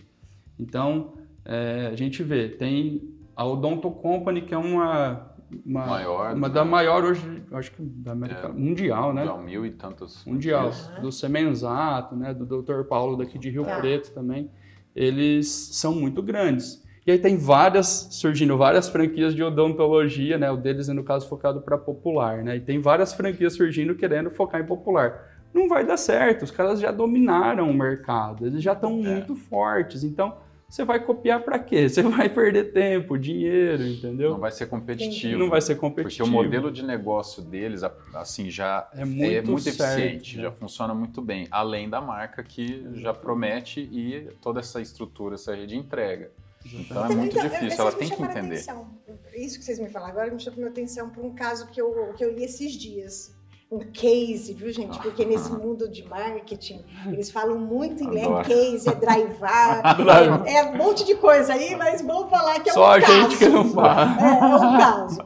[0.58, 1.12] Então
[1.44, 5.28] é, a gente vê, tem a Odonto Company, que é uma.
[5.64, 6.54] Uma, Maior, uma né?
[6.54, 8.52] da maior hoje, acho que da América É.
[8.52, 9.24] mundial, né?
[9.24, 10.22] Já mil e tantos.
[10.26, 12.82] mundial, do Semenzato, né, do Dr.
[12.82, 13.78] Paulo daqui de Rio Tá.
[13.80, 14.50] Preto também,
[14.98, 16.82] eles são muito grandes.
[17.06, 21.28] E aí tem várias, surgindo várias franquias de odontologia, né, o deles é no caso
[21.28, 25.38] focado para popular, né, e tem várias franquias surgindo querendo focar em popular.
[25.54, 29.14] Não vai dar certo, os caras já dominaram o mercado, eles já estão É.
[29.14, 30.36] muito fortes, então
[30.68, 31.88] você vai copiar para quê?
[31.88, 34.30] Você vai perder tempo, dinheiro, entendeu?
[34.32, 35.38] Não vai ser competitivo.
[35.38, 36.28] Não vai ser Porque competitivo.
[36.28, 37.82] o modelo de negócio deles,
[38.14, 40.42] assim, já É é muito muito, certo, eficiente, né?
[40.42, 41.48] já funciona muito bem.
[41.50, 46.30] Além da marca que já promete e toda essa estrutura, essa rede entrega.
[46.66, 48.56] Então é muito Então, difícil, ela tem que entender.
[48.56, 48.90] atenção.
[49.34, 52.12] Isso que vocês me falaram agora me chamou a atenção para um caso que eu,
[52.14, 53.34] que eu li esses dias.
[53.70, 54.98] Um case, viu, gente?
[55.02, 58.44] Porque nesse mundo de marketing, eles falam muito em é Adoro.
[58.48, 60.46] case, é drivar, Drive.
[60.46, 63.00] é, é um monte de coisa aí, mas vamos falar que é Só um a
[63.00, 63.12] caso.
[63.12, 64.16] gente que não fala.
[64.20, 65.20] É, é um caso.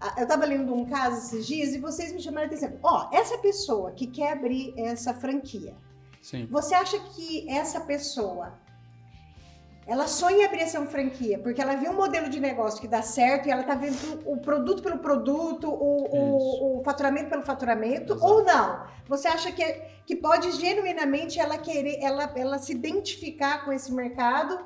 [0.00, 2.72] Ah, Eu estava lendo um caso esses dias e vocês me chamaram a atenção.
[2.82, 5.74] Ó, essa pessoa que quer abrir essa franquia,
[6.20, 6.46] Sim.
[6.50, 8.52] você acha que essa pessoa
[9.86, 13.02] ela sonha em abrir essa franquia porque ela viu um modelo de negócio que dá
[13.02, 18.12] certo e ela tá vendo o produto pelo produto, o, o, o faturamento pelo faturamento,
[18.12, 18.24] Exato.
[18.24, 18.84] ou não?
[19.08, 19.64] Você acha que,
[20.06, 24.58] que pode genuinamente ela querer, ela, ela se identificar com esse mercado?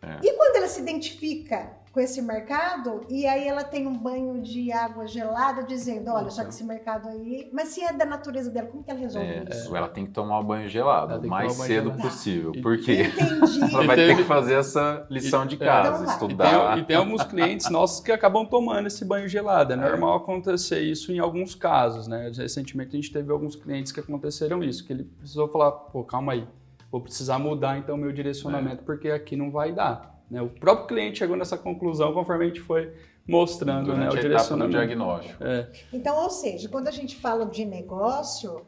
[0.00, 0.26] É.
[0.26, 4.70] E quando ela se identifica com esse mercado, e aí ela tem um banho de
[4.70, 7.48] água gelada dizendo, olha, só que esse mercado aí.
[7.54, 9.74] Mas se é da natureza dela, como que ela resolve É, isso?
[9.74, 12.02] ela tem que tomar o banho Ela gelado o mais cedo gelado.
[12.02, 12.52] possível.
[12.54, 13.04] E- Por quê?
[13.04, 13.60] Entendi.
[13.74, 16.06] Ela vai E ter que fazer essa lição de E- casa, Então vai.
[16.06, 16.74] E estudar.
[16.74, 19.72] tem, e tem alguns clientes nossos que acabam tomando esse banho gelado.
[19.72, 22.30] É normal acontecer isso em alguns casos, né?
[22.36, 26.32] Recentemente a gente teve alguns clientes que aconteceram isso, que ele precisou falar, pô, calma
[26.34, 26.46] aí,
[26.92, 30.14] vou precisar mudar então meu direcionamento, porque aqui não vai dar.
[30.30, 30.42] Né?
[30.42, 32.92] O próprio cliente chegou nessa conclusão conforme a gente foi
[33.26, 34.76] mostrando né, o Durante a etapa do direcionamento.
[34.76, 35.44] diagnóstico.
[35.44, 38.62] É, Então, ou seja, quando a gente fala de negócio,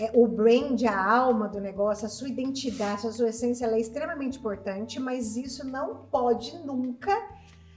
[0.00, 3.80] é, o brand, a alma do negócio, a sua identidade, a sua essência, ela é
[3.80, 7.12] extremamente importante, mas isso não pode nunca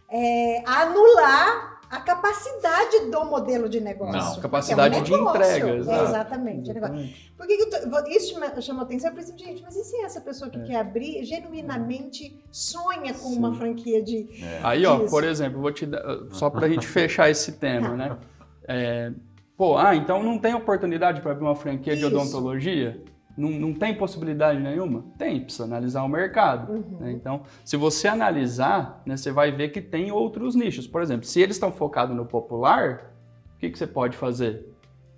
[0.10, 4.14] é, anular a capacidade do modelo de negócio.
[4.14, 5.42] Não, que é um capacidade de negócio.
[5.42, 6.04] entrega, É, exato.
[6.04, 6.70] exatamente.
[6.70, 6.96] é negócio.
[6.96, 7.34] exatamente.
[7.38, 9.10] Por que, que eu tô- isso chamou atenção?
[9.10, 10.64] Eu falei assim, gente, mas e se essa pessoa que É.
[10.64, 13.38] quer abrir genuinamente sonha com Sim.
[13.38, 14.28] uma franquia de.
[14.44, 14.60] É.
[14.64, 15.10] Aí, ó, Isso.
[15.10, 18.18] por exemplo, vou te dar, só pra gente fechar esse tema, né?
[18.70, 19.14] É,
[19.56, 22.14] pô, ah, então não tem oportunidade para abrir uma franquia de Isso.
[22.14, 23.02] odontologia?
[23.38, 25.06] Não, não tem possibilidade nenhuma?
[25.18, 26.74] Tem, precisa analisar o mercado.
[26.74, 26.98] Uhum.
[27.00, 27.12] né?
[27.12, 30.88] Então, se você analisar, né, você vai ver que tem outros nichos.
[30.88, 33.12] Por exemplo, se eles estão focados no popular,
[33.56, 34.74] o que, que você pode fazer?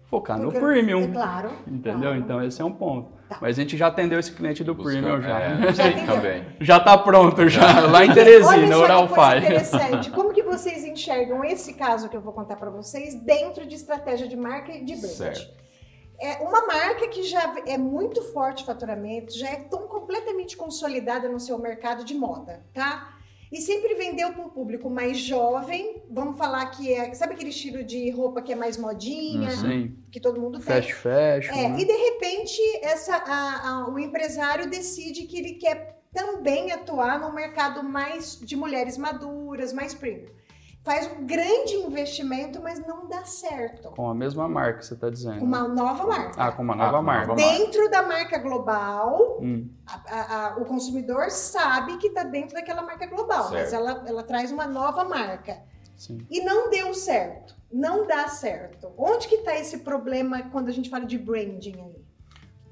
[0.10, 1.04] Focar no Porque- premium.
[1.04, 1.50] É claro.
[1.68, 2.00] Entendeu?
[2.02, 2.18] claro.
[2.18, 3.12] Então esse é um ponto.
[3.30, 3.38] Tá.
[3.40, 5.40] Mas a gente já atendeu esse cliente do Premium já.
[5.40, 6.44] É, já também.
[6.60, 9.38] Já está pronto já, lá em Teresina, Oral Fi.
[9.38, 13.76] interessante, como que vocês enxergam esse caso que eu vou contar para vocês dentro de
[13.76, 15.12] estratégia de marca e de brand?
[15.12, 15.60] Certo.
[16.22, 21.40] É uma marca que já é muito forte faturamento, já é tão completamente consolidada no
[21.40, 23.16] seu mercado de moda, tá?
[23.52, 26.04] E sempre vendeu para um público mais jovem.
[26.12, 27.14] Vamos falar que é.
[27.16, 29.50] Sabe aquele estilo de roupa que é mais modinha?
[29.52, 29.98] Sim.
[30.12, 30.68] Que todo mundo tem.
[30.68, 31.56] Fast fashion.
[31.56, 31.80] É, né?
[31.80, 37.34] E de repente essa, a, a, o empresário decide que ele quer também atuar no
[37.34, 40.30] mercado mais de mulheres maduras, mais premium
[40.84, 43.90] faz um grande investimento, mas não dá certo.
[43.92, 45.40] Com a mesma marca, você está dizendo?
[45.40, 46.42] Com uma nova marca.
[46.42, 47.36] Ah, com uma nova ah, marca.
[47.36, 49.70] Dentro da marca global, hum.
[49.86, 53.54] a, a, a, o consumidor sabe que está dentro daquela marca global, certo.
[53.54, 55.62] mas ela, ela traz uma nova marca.
[55.98, 56.26] Sim.
[56.30, 57.56] E não deu certo.
[57.72, 58.92] Não dá certo.
[58.98, 62.00] Onde que está esse problema quando a gente fala de branding aí?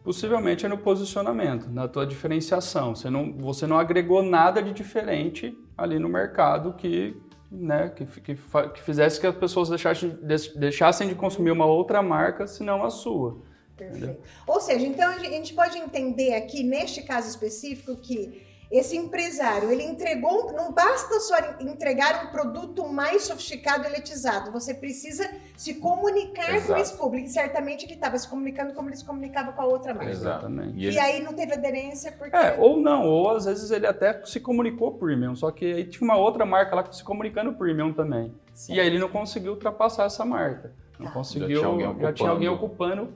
[0.02, 2.96] Possivelmente é no posicionamento, na tua diferenciação.
[2.96, 8.36] Você não, você não agregou nada de diferente ali no mercado que né, que, que,
[8.36, 10.18] que fizesse que as pessoas deixassem,
[10.56, 13.42] deixassem de consumir uma outra marca, senão a sua.
[13.76, 14.22] Perfeito.
[14.46, 19.84] Ou seja, então a gente pode entender aqui, neste caso específico, que esse empresário, ele
[19.84, 26.54] entregou, não basta só entregar um produto mais sofisticado e eletizado, você precisa se comunicar
[26.54, 26.74] Exato.
[26.74, 27.28] com esse público.
[27.28, 30.12] E certamente ele estava se comunicando como ele se comunicava com a outra marca.
[30.12, 30.78] Exatamente.
[30.78, 31.00] E, e ele...
[31.00, 32.36] aí não teve aderência porque...
[32.36, 36.04] É, ou não, ou às vezes ele até se comunicou premium, só que aí tinha
[36.04, 38.34] uma outra marca lá se comunicando premium também.
[38.54, 38.78] Certo.
[38.78, 40.74] E aí ele não conseguiu ultrapassar essa marca.
[41.00, 41.14] Não tá.
[41.14, 43.14] conseguiu, já tinha alguém já tinha alguém ocupando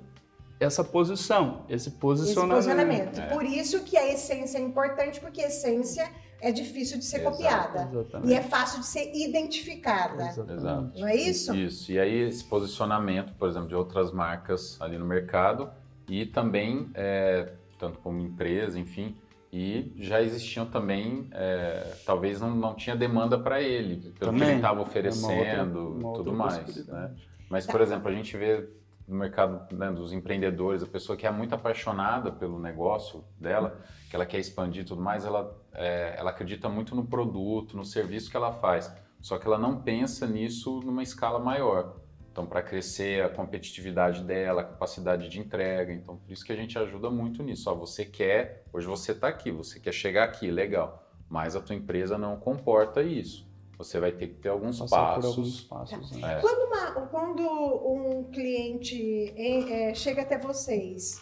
[0.61, 2.59] essa posição, esse posicionamento.
[2.59, 3.19] Esse posicionamento.
[3.19, 3.33] É.
[3.33, 6.07] Por isso que a essência é importante, porque a essência
[6.39, 7.89] é difícil de ser Exato, copiada.
[7.91, 8.31] Exatamente.
[8.31, 10.27] E é fácil de ser identificada.
[10.27, 10.99] Exato.
[10.99, 11.55] Não é isso?
[11.55, 11.91] Isso.
[11.91, 15.71] E aí esse posicionamento, por exemplo, de outras marcas ali no mercado
[16.07, 19.17] e também, é, tanto como empresa, enfim,
[19.51, 24.39] e já existiam também, é, talvez não, não tinha demanda para ele, pelo também.
[24.39, 26.87] que ele estava oferecendo, e uma outra, uma tudo mais.
[26.87, 27.11] Né?
[27.49, 27.71] Mas, tá.
[27.71, 28.69] por exemplo, a gente vê
[29.11, 34.15] no mercado né, dos empreendedores, a pessoa que é muito apaixonada pelo negócio dela, que
[34.15, 38.31] ela quer expandir e tudo mais, ela, é, ela acredita muito no produto, no serviço
[38.31, 38.91] que ela faz.
[39.19, 41.97] Só que ela não pensa nisso numa escala maior.
[42.31, 45.91] Então, para crescer a competitividade dela, a capacidade de entrega.
[45.91, 47.69] Então, por isso que a gente ajuda muito nisso.
[47.69, 51.05] Ó, você quer, hoje você está aqui, você quer chegar aqui, legal.
[51.29, 53.50] Mas a tua empresa não comporta isso
[53.83, 55.25] você vai ter que ter alguns Passar passos.
[55.25, 56.37] alguns passos né?
[56.37, 56.41] é.
[56.41, 61.21] quando, uma, quando, um cliente é, chega até vocês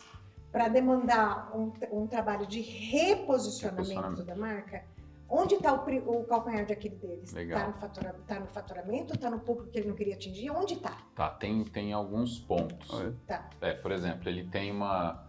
[0.52, 4.84] para demandar um, um, trabalho de reposicionamento, reposicionamento, da marca,
[5.30, 7.36] onde está o, o, calcanhar de aquele deles?
[7.36, 9.13] Está no, fatura, tá no faturamento?
[9.13, 10.50] Está no público que ele não queria atingir?
[10.50, 10.98] Onde está?
[11.15, 12.89] Tá, tem, tem alguns pontos.
[13.28, 13.50] Tá.
[13.62, 15.29] É, por exemplo, ele tem uma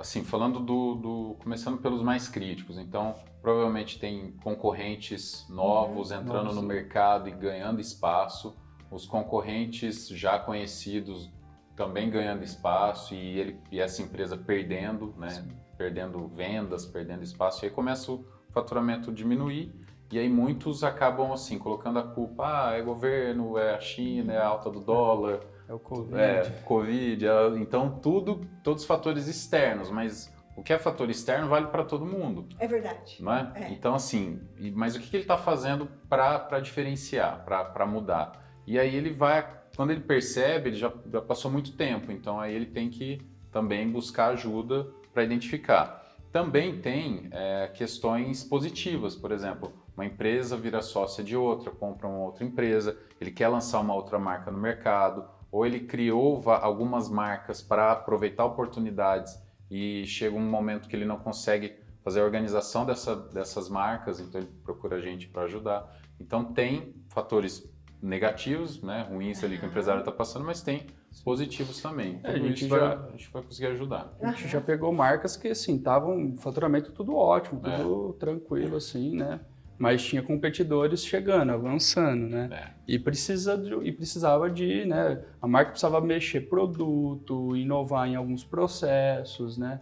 [0.00, 6.44] assim, falando do, do, começando pelos mais críticos, então provavelmente tem concorrentes novos uhum, entrando
[6.44, 6.60] nossa.
[6.60, 8.56] no mercado e ganhando espaço,
[8.90, 11.30] os concorrentes já conhecidos
[11.76, 15.48] também ganhando espaço e ele e essa empresa perdendo, né, Sim.
[15.76, 19.72] perdendo vendas, perdendo espaço, e aí começa o faturamento diminuir
[20.10, 24.38] e aí muitos acabam assim colocando a culpa, ah, é governo, é a China, é
[24.38, 26.20] a alta do dólar é o Covid.
[26.20, 27.26] É, Covid.
[27.26, 31.84] É, então, tudo, todos os fatores externos, mas o que é fator externo vale para
[31.84, 32.48] todo mundo.
[32.58, 33.22] É verdade.
[33.22, 33.52] Não é?
[33.54, 33.70] é.
[33.70, 34.40] Então, assim,
[34.74, 38.32] mas o que, que ele está fazendo para diferenciar, para mudar?
[38.66, 42.52] E aí ele vai, quando ele percebe, ele já, já passou muito tempo, então aí
[42.52, 43.20] ele tem que
[43.52, 46.00] também buscar ajuda para identificar.
[46.32, 52.24] Também tem é, questões positivas, por exemplo, uma empresa vira sócia de outra, compra uma
[52.24, 57.60] outra empresa, ele quer lançar uma outra marca no mercado, ou ele criou algumas marcas
[57.60, 59.36] para aproveitar oportunidades
[59.70, 64.40] e chega um momento que ele não consegue fazer a organização dessa, dessas marcas, então
[64.40, 65.96] ele procura a gente para ajudar.
[66.18, 67.70] Então tem fatores
[68.02, 70.86] negativos, né, ruins ali que o empresário está passando, mas tem
[71.24, 72.20] positivos também.
[72.22, 74.16] É, a, gente já, vai, a gente vai conseguir ajudar.
[74.20, 78.18] A gente já pegou marcas que assim estavam faturamento tudo ótimo, tudo é.
[78.18, 79.40] tranquilo assim, né?
[79.80, 82.50] Mas tinha competidores chegando, avançando, né?
[82.52, 82.70] É.
[82.86, 85.22] E, precisa de, e precisava de, né?
[85.40, 89.80] A marca precisava mexer produto, inovar em alguns processos, né?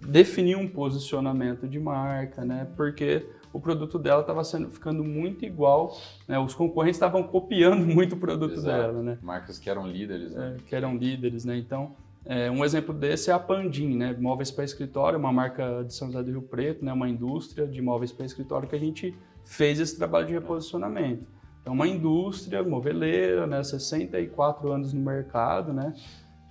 [0.00, 2.68] Definir um posicionamento de marca, né?
[2.74, 5.94] Porque o produto dela estava ficando muito igual,
[6.26, 6.38] né?
[6.38, 8.78] Os concorrentes estavam copiando muito o produto Exato.
[8.78, 9.18] dela, né?
[9.20, 10.56] Marcas que eram líderes, né?
[10.56, 11.58] É, que eram líderes, né?
[11.58, 11.94] Então
[12.28, 14.14] é, um exemplo desse é a Pandim, né?
[14.18, 16.92] Móveis para escritório, uma marca de São José do Rio Preto, né?
[16.92, 21.26] Uma indústria de móveis para escritório que a gente fez esse trabalho de reposicionamento.
[21.64, 23.64] É uma indústria moveleira, né?
[23.64, 25.94] 64 anos no mercado, né?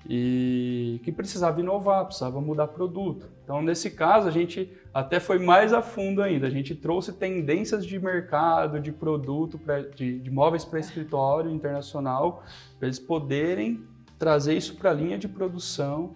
[0.09, 3.29] e que precisava inovar, precisava mudar produto.
[3.43, 6.47] Então, nesse caso, a gente até foi mais a fundo ainda.
[6.47, 12.43] A gente trouxe tendências de mercado, de produto, pra, de, de móveis para escritório internacional,
[12.79, 13.83] para eles poderem
[14.17, 16.15] trazer isso para a linha de produção,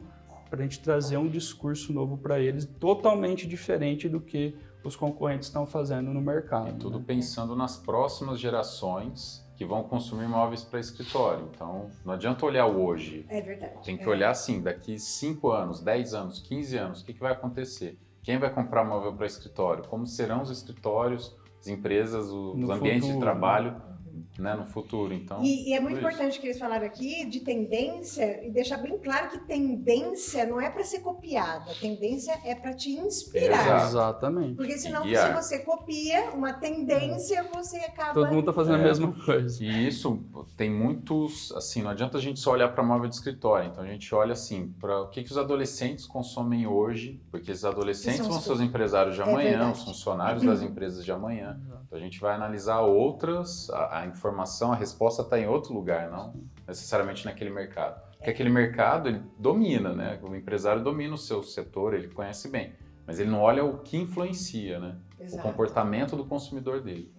[0.50, 5.48] para a gente trazer um discurso novo para eles, totalmente diferente do que os concorrentes
[5.48, 6.70] estão fazendo no mercado.
[6.70, 7.06] E tudo né?
[7.08, 11.48] pensando nas próximas gerações que vão consumir móveis para escritório.
[11.54, 13.26] Então, não adianta olhar o hoje.
[13.30, 13.74] É verdade.
[13.84, 14.08] Tem que é.
[14.08, 17.98] olhar assim, daqui 5 anos, 10 anos, 15 anos, o que, que vai acontecer?
[18.24, 19.88] Quem vai comprar móvel para escritório?
[19.88, 23.82] Como serão os escritórios, as empresas, os No ambientes futuro, de trabalho né,
[24.42, 25.14] no futuro?
[25.14, 28.98] Então, E, e é muito importante que eles falaram aqui de tendência e deixar bem
[28.98, 33.86] claro que tendência não é para ser copiada, tendência é para te inspirar.
[33.88, 34.56] Exatamente.
[34.56, 38.14] Porque senão, E se você copia uma tendência, você acaba.
[38.14, 38.82] Todo mundo está fazendo É.
[38.82, 39.64] a mesma coisa.
[39.64, 40.20] E isso
[40.58, 43.70] tem muitos, assim, não adianta a gente só olhar para móvel de escritório.
[43.70, 47.66] Então a gente olha assim, para o que, que os adolescentes consomem hoje, porque esses
[47.66, 49.72] adolescentes vão os ser os empresários de É amanhã, verdade.
[49.74, 51.60] os funcionários das empresas de amanhã.
[51.86, 54.31] Então a gente vai analisar outras, a, a informação,
[54.72, 56.34] a resposta está em outro lugar, não
[56.68, 58.02] necessariamente naquele mercado.
[58.18, 60.20] Porque aquele mercado ele domina, né?
[60.22, 62.74] O empresário domina o seu setor, ele conhece bem,
[63.06, 64.96] mas ele não olha o que influencia, né?
[65.20, 65.44] O Exato.
[65.44, 67.12] comportamento do consumidor dele.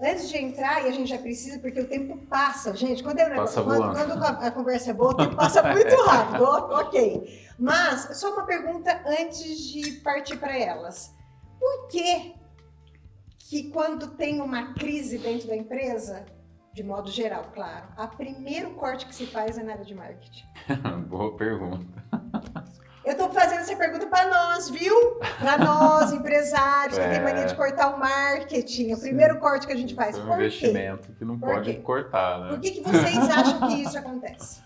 [0.00, 3.04] Antes de entrar, e a gente já precisa, porque o tempo passa, gente.
[3.04, 6.42] Quando, é um Passa quando, quando a conversa é boa, o tempo passa muito rápido.
[6.42, 7.46] o- ok.
[7.56, 11.14] Mas, só uma pergunta antes de partir para elas.
[11.60, 12.34] Por que,
[13.52, 16.24] que quando tem uma crise dentro da empresa,
[16.72, 20.46] de modo geral, claro, a primeiro corte que se faz é na área de marketing?
[21.06, 22.02] Boa pergunta.
[23.04, 24.94] Eu tô fazendo essa pergunta para nós, viu?
[25.38, 27.10] Para nós, empresários, que É.
[27.10, 28.94] tem mania de cortar o marketing.
[28.94, 30.16] O primeiro corte que a gente faz.
[30.16, 30.44] É um Por quê?
[30.46, 31.80] investimento que não Por pode quê?
[31.80, 32.48] cortar, né?
[32.50, 34.62] Por que, que vocês acham que isso acontece?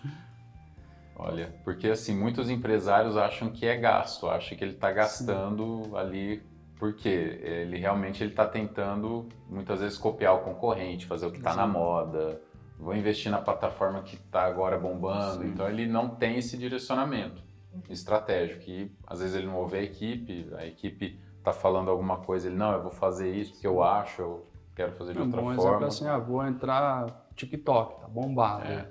[1.16, 6.40] Olha, porque assim, muitos empresários acham que é gasto, acham que ele está gastando ali
[6.78, 11.54] porque ele realmente ele está tentando muitas vezes copiar o concorrente, fazer o que está
[11.54, 12.40] na moda,
[12.78, 15.48] vou investir na plataforma que está agora bombando, Sim.
[15.48, 17.42] então ele não tem esse direcionamento
[17.88, 22.48] estratégico e às vezes ele não ouve a equipe, a equipe está falando alguma coisa,
[22.48, 25.40] ele não, eu vou fazer isso porque eu acho, eu quero fazer de Um outra
[25.40, 25.86] bom exemplo forma.
[25.86, 28.64] é assim, ah, vou entrar TikTok, tá bombado.
[28.66, 28.88] É.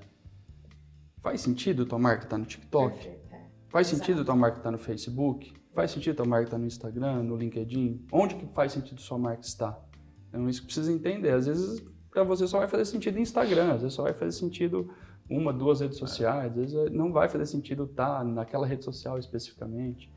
[1.21, 2.93] Faz sentido tua marca estar no TikTok?
[2.95, 3.45] Perfeito, é.
[3.69, 4.05] Faz Exato.
[4.05, 5.53] sentido tua marca estar no Facebook?
[5.75, 8.05] Faz sentido tua marca estar no Instagram, no LinkedIn?
[8.11, 9.77] Onde que faz sentido sua marca estar?
[10.29, 11.31] Então isso que precisa entender.
[11.31, 14.89] Às vezes para você só vai fazer sentido Instagram, às vezes só vai fazer sentido
[15.29, 20.09] uma, duas redes sociais, às vezes não vai fazer sentido estar naquela rede social especificamente.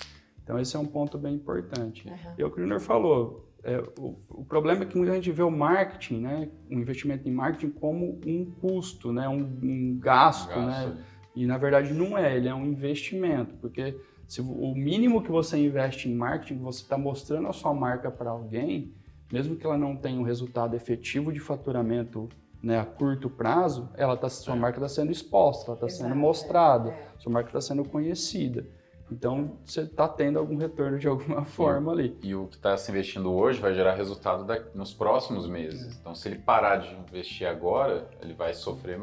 [0.44, 2.08] Então esse é um ponto bem importante.
[2.08, 2.34] Aham.
[2.38, 5.32] E é o que o Junior falou, é, o, o problema é que muita gente
[5.32, 10.48] vê o marketing, né, o investimento em marketing como um custo, né, um, um gasto,
[10.48, 15.22] Gasto, né, e na verdade não é, ele é um investimento, porque se o mínimo
[15.22, 18.92] que você investe em marketing, você está mostrando a sua marca para alguém,
[19.32, 22.28] mesmo que ela não tenha um resultado efetivo de faturamento
[22.62, 24.58] né, a curto prazo, ela tá, sua É.
[24.58, 27.08] marca está sendo exposta, ela está sendo mostrada, é.
[27.18, 28.66] sua marca está sendo conhecida.
[29.10, 32.14] Então você está tendo algum retorno de alguma forma ali.
[32.22, 35.96] E o que está se investindo hoje vai gerar resultado da- nos próximos meses.
[35.98, 39.00] Então, se ele parar de investir agora, ele vai sofrer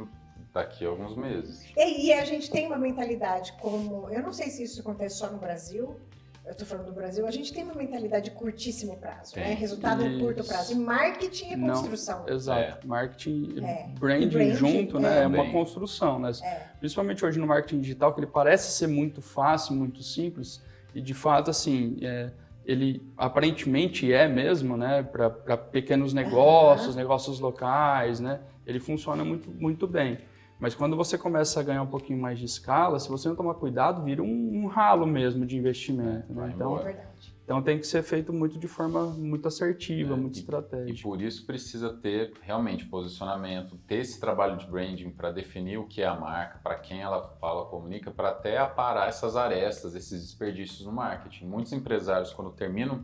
[0.56, 1.63] daqui a alguns meses.
[1.76, 4.10] E, e a gente tem uma mentalidade como.
[4.10, 5.98] Eu não sei se isso acontece só no Brasil.
[6.46, 9.44] Eu estou falando do Brasil, a gente tem uma mentalidade de curtíssimo prazo, Tem.
[9.44, 9.54] né?
[9.56, 10.48] Resultado em curto Isso.
[10.50, 10.74] prazo.
[10.74, 12.24] E marketing é Não, construção.
[12.30, 12.88] Exato.
[12.88, 13.88] Marketing, É.
[14.00, 15.22] branding, E branding, junto, né?
[15.22, 15.24] é.
[15.24, 16.32] É uma construção, né?
[16.44, 16.68] É.
[16.80, 20.62] Principalmente hoje no marketing digital, que ele parece ser muito fácil, muito simples,
[20.94, 22.30] e de fato, assim, é,
[22.63, 25.02] ele aparentemente é mesmo, né?
[25.02, 28.39] Para pequenos negócios, negócios locais, né?
[28.68, 30.20] Ele funciona muito, muito bem.
[30.60, 33.56] Mas quando você começa a ganhar um pouquinho mais de escala, se você não tomar
[33.56, 36.32] cuidado, vira um, um ralo mesmo de investimento.
[36.34, 36.48] Né?
[36.50, 37.36] É Então, verdade.
[37.44, 41.04] então tem que ser feito muito de forma muito assertiva, É, muito e- E estratégica.
[41.10, 46.02] por isso precisa ter realmente posicionamento, ter esse trabalho de branding para definir o que
[46.02, 50.86] é a marca, para quem ela fala, comunica, para até aparar essas arestas, esses desperdícios
[50.86, 51.47] no marketing.
[51.47, 53.03] Muitos empresários, quando terminam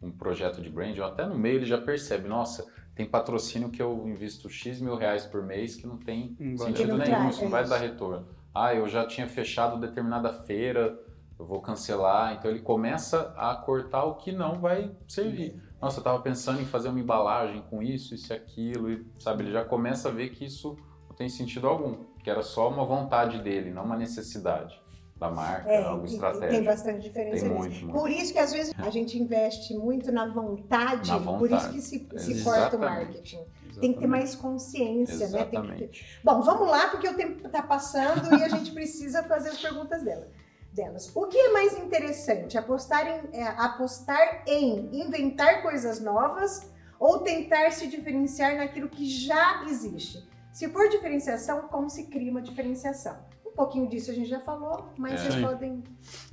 [0.00, 2.64] um projeto de branding, ou até no meio ele já percebe, nossa,
[2.96, 6.66] tem patrocínio que eu invisto X mil reais por mês que não tem Não vai
[6.68, 7.04] sentido dar.
[7.06, 8.26] nenhum, Não isso não vai é dar retorno.
[8.54, 10.98] Ah, eu já tinha fechado determinada feira,
[11.38, 12.32] eu vou cancelar.
[12.34, 15.60] Então ele começa a cortar o que não vai servir.
[15.80, 19.42] Nossa, eu estava pensando em fazer uma embalagem com isso, isso e aquilo, e sabe,
[19.44, 20.74] ele já começa a ver que isso
[21.06, 24.80] não tem sentido algum, que era só uma vontade dele, não uma necessidade.
[25.18, 26.48] Da marca, É, algo estratégico.
[26.52, 27.92] tem bastante diferença Tem muito, muito.
[27.98, 31.72] Por isso que às vezes a gente investe muito na vontade, Na por isso vontade.
[31.74, 32.80] que se, se corta o exatamente.
[33.06, 33.44] marketing.
[33.80, 35.44] Tem que ter mais consciência, né?
[35.44, 36.20] Tem que ter- Exatamente.
[36.24, 40.02] Bom, vamos lá, porque o tempo está passando e a gente precisa fazer as perguntas
[40.02, 40.28] dela,
[40.72, 41.10] delas.
[41.14, 42.56] O que é mais interessante?
[42.56, 49.64] Apostar em, é, apostar em inventar coisas novas ou tentar se diferenciar naquilo que já
[49.66, 50.26] existe?
[50.52, 53.16] Se for diferenciação, como se cria uma diferenciação?
[53.56, 55.16] Pouquinho disso a gente já falou, mas É.
[55.16, 55.42] vocês Sim.
[55.42, 55.82] podem.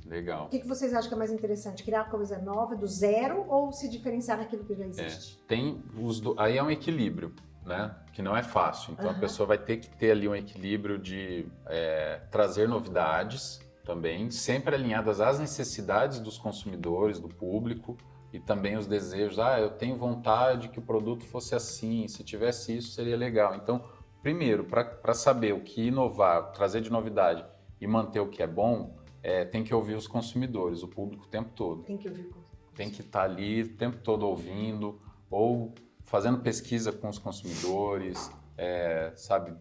[0.06, 0.44] Legal.
[0.46, 1.82] O que, que vocês acham que é mais interessante?
[1.82, 5.38] Criar coisa nova do zero ou se diferenciar naquilo que já existe?
[5.48, 6.38] Tem os do...
[6.38, 7.32] Aí é um equilíbrio,
[7.64, 7.94] né?
[8.12, 8.92] Que não é fácil.
[8.92, 9.20] Então a Aham.
[9.20, 15.20] pessoa vai ter que ter ali um equilíbrio de é, trazer novidades também, sempre alinhadas
[15.20, 17.96] às necessidades dos consumidores, do público
[18.32, 19.38] e também os desejos.
[19.38, 23.54] Ah, eu tenho vontade que o produto fosse assim, se tivesse isso seria legal.
[23.54, 23.82] Então,
[24.24, 27.44] primeiro, para saber o que inovar, trazer de novidade
[27.78, 31.28] e manter o que é bom, é, tem que ouvir os consumidores, o público o
[31.28, 32.30] tempo todo Tem que ouvir.
[32.74, 34.98] tem que estar ali o tempo todo ouvindo
[35.30, 39.54] ou fazendo pesquisa com os consumidores, é, sabe,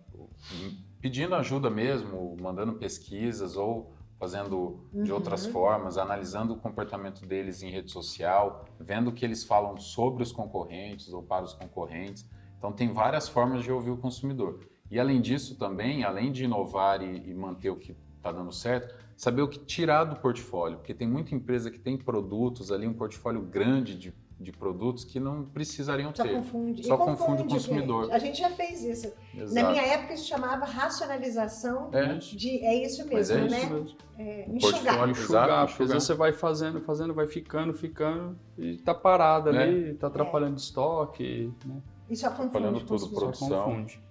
[1.02, 5.18] pedindo ajuda mesmo, mandando pesquisas ou fazendo de Uhum.
[5.18, 10.24] outras formas, analisando o comportamento deles em rede social, vendo o que eles falam sobre
[10.24, 12.26] os concorrentes ou para os concorrentes.
[12.64, 14.62] Então tem várias formas de ouvir o consumidor.
[14.90, 18.96] E além disso também, além de inovar e, e manter o que está dando certo,
[19.18, 22.94] saber o que tirar do portfólio, porque tem muita empresa que tem produtos ali, um
[22.94, 26.32] portfólio grande de, de produtos que não precisariam Só ter.
[26.36, 26.86] confunde.
[26.88, 28.10] Só E confunde o consumidor.
[28.14, 29.12] A gente já fez isso.
[29.34, 29.72] Na Exato.
[29.72, 32.14] minha época isso chamava racionalização É.
[32.16, 32.64] de.
[32.64, 33.76] É isso Mas é mesmo, isso né?
[33.82, 33.98] mesmo.
[34.18, 34.72] É, enxugar.
[34.84, 35.12] portfólio.
[35.12, 35.88] enxugar, Exato, porque às enxugar.
[35.96, 39.64] vezes você vai fazendo, fazendo, vai ficando, ficando e tá parado Né?
[39.64, 41.82] ali, tá atrapalhando estoque, né?
[42.10, 42.48] Isso confunde.
[42.48, 43.64] Atrapalhando tudo, Produção.
[43.64, 44.02] confunde.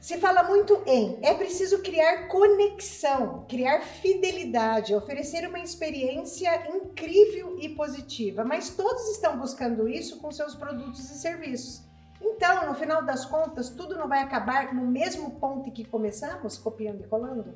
[0.00, 7.68] Se fala muito em é preciso criar conexão, criar fidelidade, oferecer uma experiência incrível e
[7.68, 11.82] positiva, mas todos estão buscando isso com seus produtos e serviços.
[12.18, 16.56] Então, no final das contas, tudo não vai acabar no mesmo ponto em que começamos,
[16.56, 17.54] copiando e colando?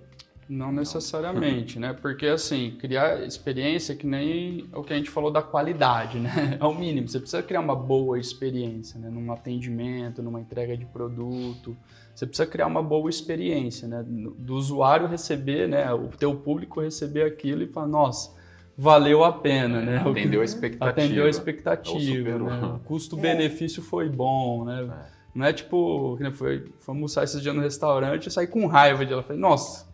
[0.49, 1.93] Não necessariamente, né?
[1.93, 6.59] Porque assim, criar experiência é que nem o que a gente falou da qualidade, né?
[6.61, 7.09] É o mínimo.
[7.09, 9.09] Você precisa criar uma boa experiência, né?
[9.09, 11.77] Num atendimento, numa entrega de produto.
[12.15, 14.05] Você precisa criar uma boa experiência, né?
[14.07, 15.93] Do usuário receber, né?
[15.93, 18.35] O teu público receber aquilo e falar, nossa,
[18.77, 19.97] valeu a pena, né?
[19.99, 20.91] Atendeu a expectativa.
[20.91, 22.51] Atendeu a expectativa, superou.
[22.51, 22.67] né?
[22.77, 24.89] O custo-benefício foi bom, né?
[25.11, 25.15] É.
[25.35, 29.13] Não é tipo, foi, fomos almoçar esses dias no restaurante e saí com raiva de
[29.13, 29.23] ela.
[29.23, 29.85] Falei, nossa,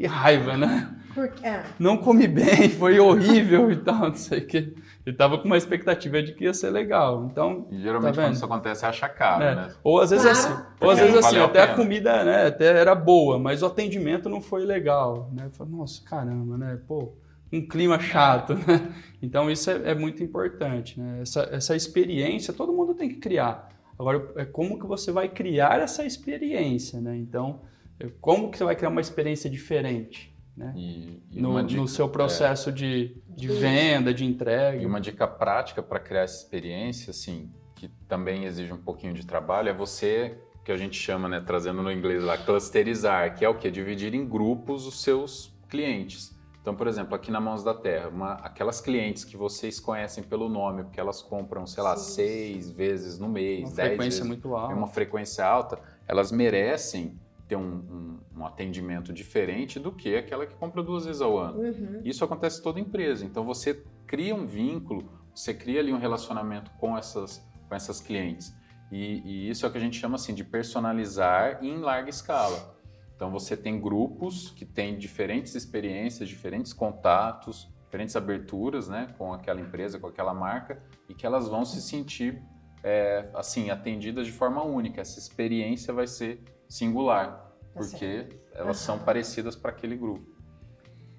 [0.00, 0.96] que raiva, né?
[1.14, 4.74] Porque, ah, Não comi bem, foi horrível e tal, não sei o que.
[5.04, 7.26] Eu tava com uma expectativa de que ia ser legal.
[7.30, 9.54] Então, E geralmente Tá quando isso acontece, acha caro, É.
[9.54, 9.68] né?
[9.82, 11.76] ou às vezes Claro, assim, ou às vezes assim, a até a pena.
[11.76, 15.46] comida, né, até era boa, mas o atendimento não foi legal, né?
[15.46, 16.78] Eu falei, nossa, caramba, né?
[16.86, 17.12] Pô,
[17.52, 18.92] um clima chato, né?
[19.20, 21.18] Então isso é, é muito importante, né?
[21.22, 23.68] Essa, essa experiência todo mundo tem que criar.
[23.98, 27.16] Agora, é como que você vai criar essa experiência, né?
[27.16, 27.79] Então, é
[28.20, 30.72] como que você vai criar uma experiência diferente, né?
[30.76, 34.82] E, e No, uma no dica- seu processo de, de venda, de entrega.
[34.82, 39.26] E uma dica prática para criar essa experiência, assim, que também exige um pouquinho de
[39.26, 43.48] trabalho, é você, que a gente chama, né, trazendo no inglês lá, clusterizar, que é
[43.48, 43.70] o quê?
[43.70, 46.38] Dividir em grupos os seus clientes.
[46.60, 50.46] Então, por exemplo, aqui na Mãos da Terra, uma- aquelas clientes que vocês conhecem pelo
[50.46, 52.12] nome, porque elas compram, sei lá, Sim.
[52.14, 54.74] seis vezes no mês, uma dez frequência vezes muito é alta.
[54.74, 57.18] uma frequência alta, elas merecem
[57.50, 61.58] ter um, um- um atendimento diferente do que aquela que compra duas vezes ao ano.
[61.60, 62.00] uhum.
[62.04, 63.26] Isso acontece em toda empresa.
[63.26, 68.54] Então você cria um vínculo, você cria ali um relacionamento com essas, com essas clientes.
[68.92, 72.76] E, e isso é o que a gente chama assim de personalizar em larga escala.
[73.16, 79.60] Então você tem grupos que têm diferentes experiências, diferentes contatos, diferentes aberturas, né, com aquela
[79.60, 82.40] empresa, com aquela marca, e que elas vão se sentir
[82.84, 85.00] é, assim atendidas de forma única.
[85.00, 86.40] Essa experiência vai ser
[86.70, 90.24] singular, Tá porque elas são parecidas para aquele grupo.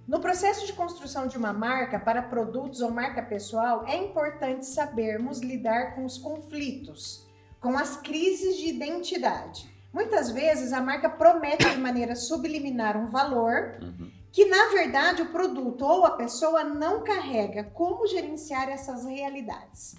[0.07, 5.39] No processo de construção de uma marca para produtos ou marca pessoal, é importante sabermos
[5.39, 7.27] lidar com os conflitos,
[7.59, 9.69] com as crises de identidade.
[9.93, 14.09] Muitas vezes a marca promete de maneira subliminar um valor Uhum.
[14.31, 17.65] que, na verdade, o produto ou a pessoa não carrega.
[17.65, 19.95] Como gerenciar essas realidades?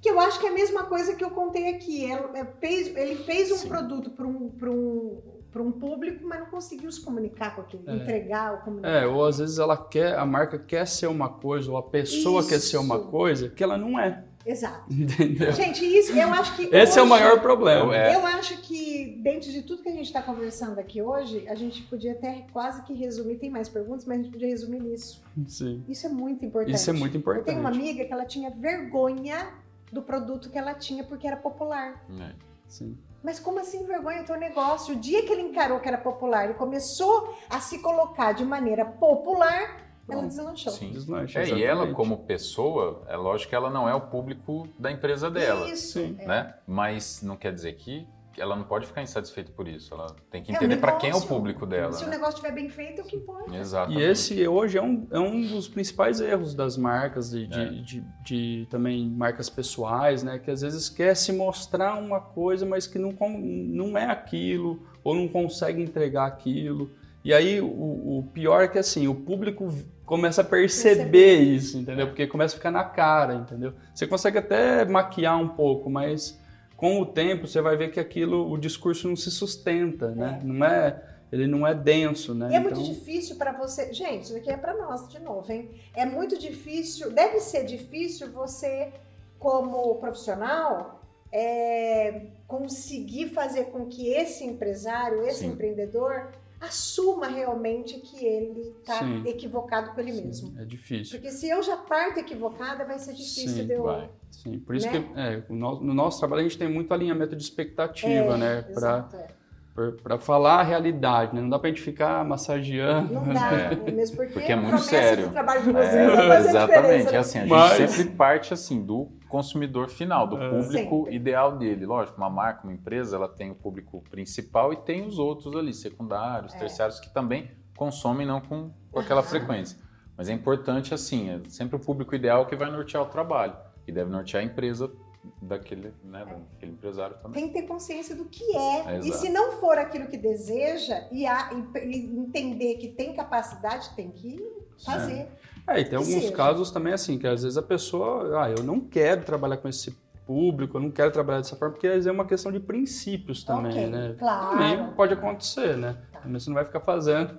[0.00, 2.02] Que eu acho que é a mesma coisa que eu contei aqui.
[2.04, 3.68] Ele é, fez, ele fez um Sim.
[3.68, 5.20] produto para um, pra um,
[5.56, 7.94] um público, mas não conseguiu se comunicar com aquilo, É.
[7.96, 8.88] entregar ou comunicar.
[9.02, 12.44] É, ou às vezes ela quer, a marca quer ser uma coisa, ou a pessoa
[12.46, 13.06] quer ser uma Isso.
[13.08, 14.24] coisa que ela não é.
[14.44, 14.86] Exato.
[14.92, 15.52] Entendeu?
[15.52, 16.64] Gente, isso eu acho que.
[16.74, 17.96] Esse é o hoje- maior problema.
[17.96, 18.16] É.
[18.16, 21.80] Eu acho que, dentro de tudo que a gente está conversando aqui hoje, a gente
[21.82, 23.36] podia até quase que resumir.
[23.36, 25.22] Tem mais perguntas, mas a gente podia resumir nisso.
[25.46, 25.84] Sim.
[25.88, 26.74] Isso é muito importante.
[26.74, 27.78] Isso é muito Eu tenho uma importante.
[27.88, 29.48] amiga que ela tinha vergonha
[29.92, 32.02] do produto que ela tinha porque era popular.
[32.18, 32.32] É.
[32.66, 32.98] Sim.
[33.22, 34.94] Mas como assim vergonha do teu negócio?
[34.94, 38.84] O dia que ele encarou que era popular e começou a se colocar de maneira
[38.84, 39.60] popular,
[40.08, 40.26] ela Pronto.
[40.28, 40.72] deslanchou.
[40.72, 40.90] Sim.
[40.90, 44.90] Deslanche, É, e ela, como pessoa, é lógico que ela não é o público da
[44.90, 45.68] empresa dela.
[45.68, 46.00] Isso.
[46.00, 46.16] Sim.
[46.18, 46.26] é.
[46.26, 46.54] né?
[46.66, 48.08] Mas não quer dizer que
[48.40, 49.92] ela não pode ficar insatisfeita por isso.
[49.94, 51.92] Ela tem que É um entender para quem é o público dela.
[51.92, 52.12] Se o né?
[52.12, 53.54] negócio estiver bem feito, é o que importa.
[53.56, 54.00] Exatamente.
[54.00, 57.64] E esse hoje é um, é um dos principais erros das marcas, de, de, É.
[57.68, 60.38] de- de também marcas pessoais, né?
[60.38, 65.14] Que às vezes quer se mostrar uma coisa, mas que não, não é aquilo, ou
[65.14, 66.90] não consegue entregar aquilo.
[67.24, 69.72] E aí o, o pior é que assim, o público
[70.04, 71.40] começa a perceber, Perceber.
[71.40, 72.08] isso, entendeu?
[72.08, 73.72] Porque começa a ficar na cara, entendeu?
[73.94, 76.38] Você consegue até maquiar um pouco, mas
[76.82, 80.40] com o tempo você vai ver que aquilo, o discurso não se sustenta, né?
[80.42, 82.48] Não é, ele não é denso, né?
[82.50, 83.92] E é muito Então- difícil para você.
[83.92, 85.70] Gente, isso aqui é para nós de novo, hein?
[85.94, 88.92] É muito difícil, deve ser difícil você,
[89.38, 95.52] como profissional, é, conseguir fazer com que esse empresário, esse Sim.
[95.52, 96.32] empreendedor,
[96.62, 100.60] assuma realmente que ele está equivocado com ele Sim, mesmo.
[100.60, 101.18] É difícil.
[101.18, 103.82] Porque se eu já parto equivocada, vai ser difícil Sim, de eu.
[103.82, 104.08] vai.
[104.30, 104.92] Sim, por isso Né?
[105.14, 108.36] que é, o no, no nosso trabalho a gente tem muito alinhamento de expectativa, É,
[108.36, 108.62] né?
[108.62, 109.90] Para Exato, é.
[110.02, 111.40] para falar a realidade, né?
[111.40, 113.12] Não dá pra gente ficar massageando.
[113.12, 115.26] Não dá, mesmo porque, Porque é a muito sério.
[115.28, 116.98] do trabalho de vocês É, vai fazer exatamente.
[117.06, 117.08] diferença.
[117.08, 117.18] É né?
[117.18, 120.50] assim, a gente Mas- sempre parte assim do consumidor final, do É.
[120.50, 120.72] público
[121.04, 121.16] Sempre.
[121.16, 121.86] ideal dele.
[121.86, 125.72] Lógico, uma marca, uma empresa, ela tem o público principal e tem os outros ali,
[125.72, 126.58] secundários, É.
[126.58, 129.78] terciários, que também consomem não com, com aquela frequência.
[130.16, 133.56] Mas é importante assim, é sempre o público ideal que vai nortear o trabalho
[133.88, 134.92] e deve nortear a empresa
[135.40, 137.44] daquele, né, daquele empresário também.
[137.44, 138.96] tem que ter consciência do que é.
[138.96, 143.14] É, e se não for aquilo que deseja e, a- e- e entender que tem
[143.14, 144.38] capacidade, tem que
[144.84, 145.28] fazer.
[145.68, 146.32] É, e tem alguns seja.
[146.32, 149.96] casos também assim, que às vezes a pessoa, ah, eu não quero trabalhar com esse
[150.26, 153.42] público, eu não quero trabalhar dessa forma, porque às vezes é uma questão de princípios
[153.44, 154.14] também, Ok, né?
[154.18, 154.50] claro.
[154.50, 155.96] Também pode acontecer, né?
[156.12, 156.20] Tá.
[156.20, 157.34] Também você não vai ficar fazendo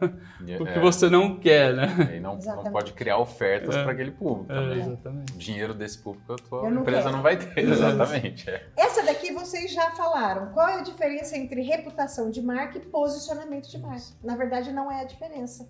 [0.45, 2.15] E, o que é, você não quer, né?
[2.17, 3.83] e não, não pode criar ofertas É.
[3.83, 4.51] para aquele público.
[4.51, 4.79] É, também.
[4.79, 5.33] exatamente.
[5.33, 7.15] O dinheiro desse público a tua não empresa quero.
[7.15, 7.57] não vai ter.
[7.63, 8.49] Exatamente.
[8.49, 8.67] é.
[8.75, 10.47] Essa daqui vocês já falaram.
[10.53, 14.03] Qual é a diferença entre reputação de marca e posicionamento de marca?
[14.21, 15.67] Na verdade, não é a diferença.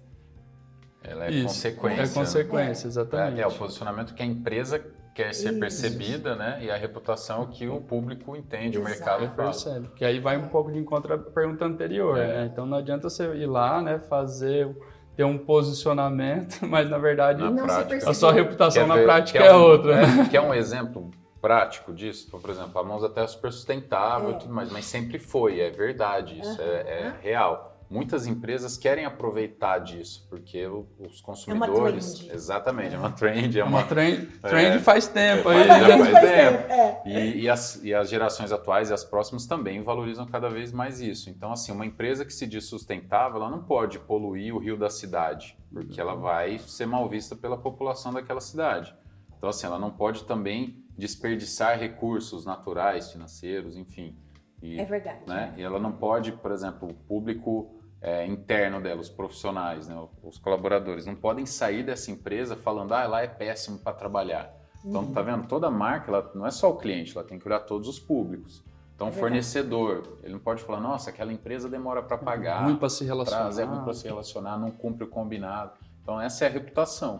[1.04, 2.02] Ela é Isso, consequência.
[2.02, 3.42] É consequência, É, exatamente.
[3.42, 4.84] é o posicionamento que a empresa
[5.14, 5.60] quer ser Isso.
[5.60, 6.60] percebida, né?
[6.62, 8.90] E a reputação é o que o público entende, o Exato.
[9.22, 9.50] mercado fala.
[9.50, 9.88] percebe.
[9.96, 12.28] Que aí vai um pouco de encontro à pergunta anterior, É.
[12.28, 12.50] né?
[12.52, 14.76] Então não adianta você ir lá, né, fazer,
[15.16, 18.10] ter um posicionamento, mas na verdade Na não prática.
[18.10, 19.96] a sua reputação Quer na ver- prática quer é um- outra.
[20.02, 20.24] né?
[20.26, 22.26] é, quer um exemplo prático disso?
[22.28, 24.32] Então, por exemplo, a Mãos até é super sustentável É.
[24.32, 27.73] e tudo mais, mas sempre foi, é verdade, isso é, é real.
[27.94, 32.16] Muitas empresas querem aproveitar disso, porque os consumidores.
[32.16, 32.34] trend.
[32.34, 33.88] exatamente, é uma trend, é É uma uma.
[33.88, 34.80] trend, trend É.
[34.80, 35.86] faz tempo Faz aí.
[35.88, 36.04] tempo.
[36.04, 36.12] né?
[36.12, 36.72] faz tempo.
[36.74, 37.02] É.
[37.06, 41.00] E, e as, e as gerações atuais e as próximas também valorizam cada vez mais
[41.00, 41.30] isso.
[41.30, 44.90] Então, assim, uma empresa que se diz sustentável, ela não pode poluir o rio da
[44.90, 48.96] cidade, porque ela vai ser mal vista pela população daquela cidade.
[49.38, 54.16] Então, assim, ela não pode também desperdiçar recursos naturais, financeiros, enfim.
[54.62, 55.20] E, É verdade.
[55.28, 55.54] né?
[55.58, 60.38] E ela não pode, por exemplo, o público é, interno dela, os profissionais, né, os
[60.38, 64.54] colaboradores, não podem sair dessa empresa falando, ah, lá é péssimo para trabalhar.
[64.86, 65.14] Então, Uhum.
[65.14, 65.48] tá vendo?
[65.48, 68.62] Toda marca, ela não é só o cliente, ela tem que olhar todos os públicos.
[68.94, 72.76] Então, É o fornecedor, ele não pode falar, nossa, aquela empresa demora para pagar, Ruim
[72.76, 73.40] para se relacionar.
[73.44, 75.72] traz, é ruim para se relacionar, não cumpre o combinado.
[76.02, 77.20] Então, essa é a reputação.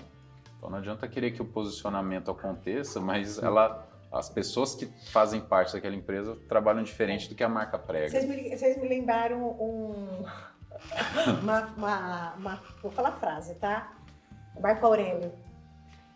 [0.58, 5.74] Então, não adianta querer que o posicionamento aconteça, mas ela, as pessoas que fazem parte
[5.74, 8.10] daquela empresa trabalham diferente do que a marca prega.
[8.10, 10.26] Vocês me, vocês me lembraram um.
[11.42, 13.94] Uma, uma- uma- Vou falar a frase, tá?
[14.60, 15.32] Marco Aurélio.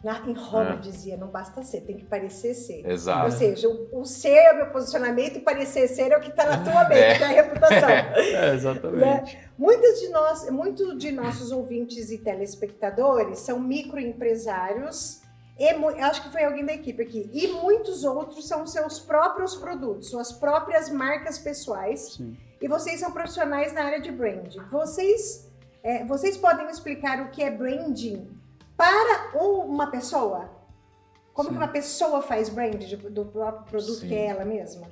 [0.03, 0.75] Na, em Roma É.
[0.77, 2.85] dizia: não basta ser, tem que parecer ser.
[2.85, 3.31] Ou Exato.
[3.31, 6.45] seja, o, o ser é o meu posicionamento e parecer ser é o que está
[6.45, 7.17] na tua mente, É.
[7.17, 7.89] que é a reputação.
[7.89, 9.39] É, exatamente.
[9.57, 15.21] Muitos de nós, muitos de nossos ouvintes e telespectadores são microempresários.
[15.59, 15.69] E,
[16.03, 17.31] acho que foi alguém da equipe aqui.
[17.33, 22.13] E muitos outros são seus próprios produtos, suas próprias marcas pessoais.
[22.13, 22.37] Sim.
[22.61, 24.59] E vocês são profissionais na área de branding.
[24.69, 25.51] Vocês,
[25.83, 28.27] é, vocês podem explicar o que é branding
[28.75, 30.49] para uma pessoa?
[31.33, 31.55] Como Sim.
[31.55, 34.07] que uma pessoa faz branding do próprio produto Sim.
[34.07, 34.87] que é ela mesma?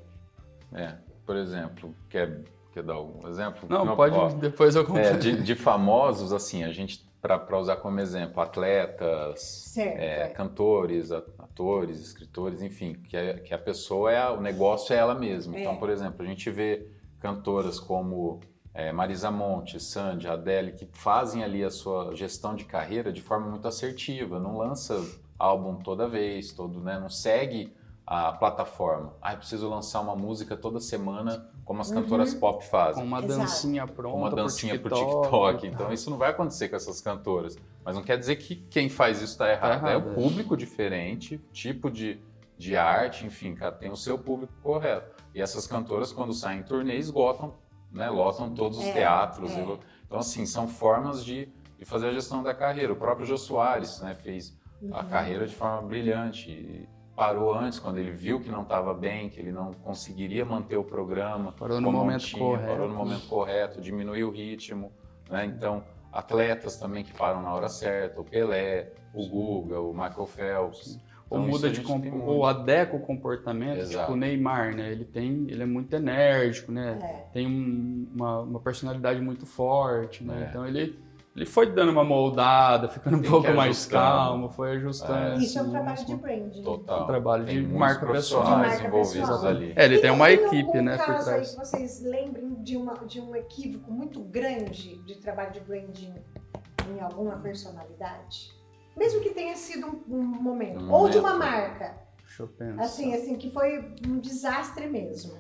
[0.73, 0.93] É,
[1.25, 3.67] por exemplo, quer, quer dar algum exemplo?
[3.67, 4.99] Não, Ó, pode, ó, depois eu conto.
[4.99, 11.99] é, de, de famosos, assim, a gente para usar como exemplo, atletas, é, cantores, atores,
[11.99, 15.57] escritores, enfim, que, é, que a pessoa é o negócio é ela mesma.
[15.59, 15.77] Então, é.
[15.77, 16.87] por exemplo, a gente vê
[17.25, 18.39] cantoras como
[18.71, 23.49] é, Marisa Monte, Sandy, Adele, que fazem ali a sua gestão de carreira de forma
[23.49, 25.03] muito assertiva, não lança
[25.39, 27.73] álbum toda vez, todo, né, não segue
[28.05, 29.13] a plataforma.
[29.19, 32.39] Ah, eu preciso lançar uma música toda semana, como as cantoras uhum.
[32.39, 33.01] pop fazem.
[33.01, 33.39] Com uma Exato.
[33.39, 34.13] dancinha pronta.
[34.13, 35.21] Com uma dancinha pro TikTok.
[35.23, 35.67] TikTok.
[35.67, 37.57] Então isso não vai acontecer com essas cantoras.
[37.83, 39.81] Mas não quer dizer que quem faz isso está errado.
[39.81, 40.07] Tá errado.
[40.07, 42.19] É o público diferente, tipo de,
[42.55, 45.14] de arte, enfim, cara, tem o seu público correto.
[45.35, 47.53] E essas cantoras, quando saem em turnê, esgotam,
[47.91, 49.51] né, lotam todos os é, teatros.
[49.51, 49.77] É.
[50.05, 52.93] Então, assim, são formas de, de fazer a gestão da carreira.
[52.93, 54.57] O próprio Jô Soares né, fez
[54.91, 55.09] a uhum.
[55.09, 59.51] carreira de forma brilhante parou antes, quando ele viu que não estava bem, que ele
[59.51, 61.53] não conseguiria manter o programa.
[61.53, 62.67] Parou no momento tinha, correto.
[62.67, 64.91] Parou no momento correto, diminuiu o ritmo.
[65.29, 65.45] Né?
[65.45, 70.99] Então, atletas também que param na hora certa, o Pelé, o Guga, o Michael Phelps.
[71.35, 72.05] Então, ou muda de comp...
[72.25, 73.99] ou adequa o comportamento, Exato.
[73.99, 74.91] tipo o Neymar, né?
[74.91, 76.99] Ele tem, ele é muito enérgico, né?
[77.01, 77.33] É.
[77.33, 80.43] Tem um, uma, uma personalidade muito forte, né?
[80.45, 80.49] É.
[80.49, 80.97] Então ele
[81.35, 85.41] ele foi dando uma moldada, ficando um Tem pouco mais calmo, foi ajustando.
[85.41, 85.43] É.
[85.43, 86.63] Isso é um trabalho de branding.
[86.63, 87.03] Total.
[87.03, 88.45] Um trabalho de marca pessoal.
[88.45, 89.47] De marca envolvidos pessoal.
[89.47, 89.73] ali.
[89.75, 91.27] É, ele e tem uma equipe, né, por trás.
[91.27, 96.13] Aí vocês lembrem de, uma, de um equívoco muito grande de trabalho de branding
[96.89, 98.54] em alguma personalidade?
[98.95, 100.79] Mesmo que tenha sido um, um momento.
[100.79, 101.13] Um Ou momento.
[101.13, 101.95] de uma marca.
[102.25, 102.81] Deixa eu pensar.
[102.81, 105.33] Assim, assim, que foi um desastre mesmo.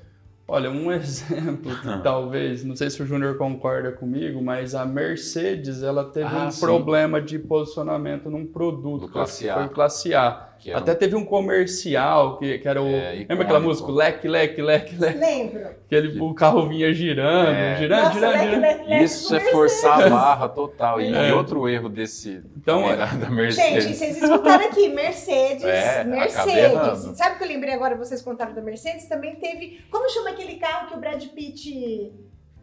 [0.47, 5.81] Olha, um exemplo que talvez, não sei se o Júnior concorda comigo, mas a Mercedes
[5.81, 6.59] ela teve ah, um sim.
[6.59, 9.07] problema de posicionamento num produto.
[9.07, 9.55] Do classe A.
[9.55, 10.54] Foi classe A.
[10.73, 10.95] Até um...
[10.95, 12.87] teve um comercial que, que era o.
[12.87, 13.91] É, lembra aquela música?
[13.91, 15.17] Leque, leque, leque, leque.
[15.17, 15.69] Lembro.
[15.87, 17.77] Que ele, o carro vinha girando, é.
[17.77, 18.61] girando, Nossa, girando, leque, girando.
[18.61, 21.01] Leque, leque, Isso é forçar a barra total.
[21.01, 21.33] E é.
[21.33, 22.41] outro erro desse.
[22.57, 23.83] Então, é, da Mercedes.
[23.83, 25.63] Gente, vocês escutaram aqui, Mercedes.
[25.63, 27.17] É, Mercedes.
[27.17, 27.95] Sabe o que eu lembrei agora?
[27.95, 29.07] Vocês contaram da Mercedes?
[29.07, 29.83] Também teve.
[29.91, 32.13] Como chama aquele carro que o Brad Pitt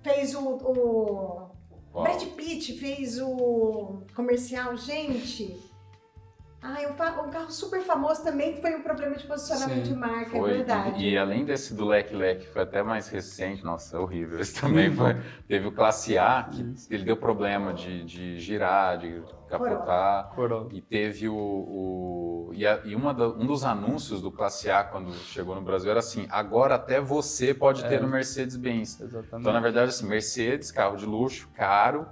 [0.03, 0.49] fez o.
[0.49, 2.03] o...
[2.03, 5.72] Brad Pitt fez o comercial, gente.
[6.65, 10.37] Ah, um, um carro super famoso também foi um problema de posicionamento Sim, de marca,
[10.37, 10.51] é foi.
[10.51, 11.03] é verdade.
[11.03, 14.39] E, e, além desse do Leque Leque, foi até mais recente, nossa, é horrível.
[14.39, 14.95] Esse também uhum.
[14.95, 15.17] foi.
[15.49, 20.31] Teve o Classe A, que ele deu problema de, de girar, de capotar.
[20.37, 20.69] Corolla.
[20.71, 21.35] E teve o.
[21.35, 25.63] o e, a, e uma da, um dos anúncios do Classe A, quando chegou no
[25.63, 27.89] Brasil, era assim: agora até você pode é.
[27.89, 29.01] ter no Mercedes-Benz.
[29.01, 32.07] Então, na verdade, assim, Mercedes, carro de luxo, caro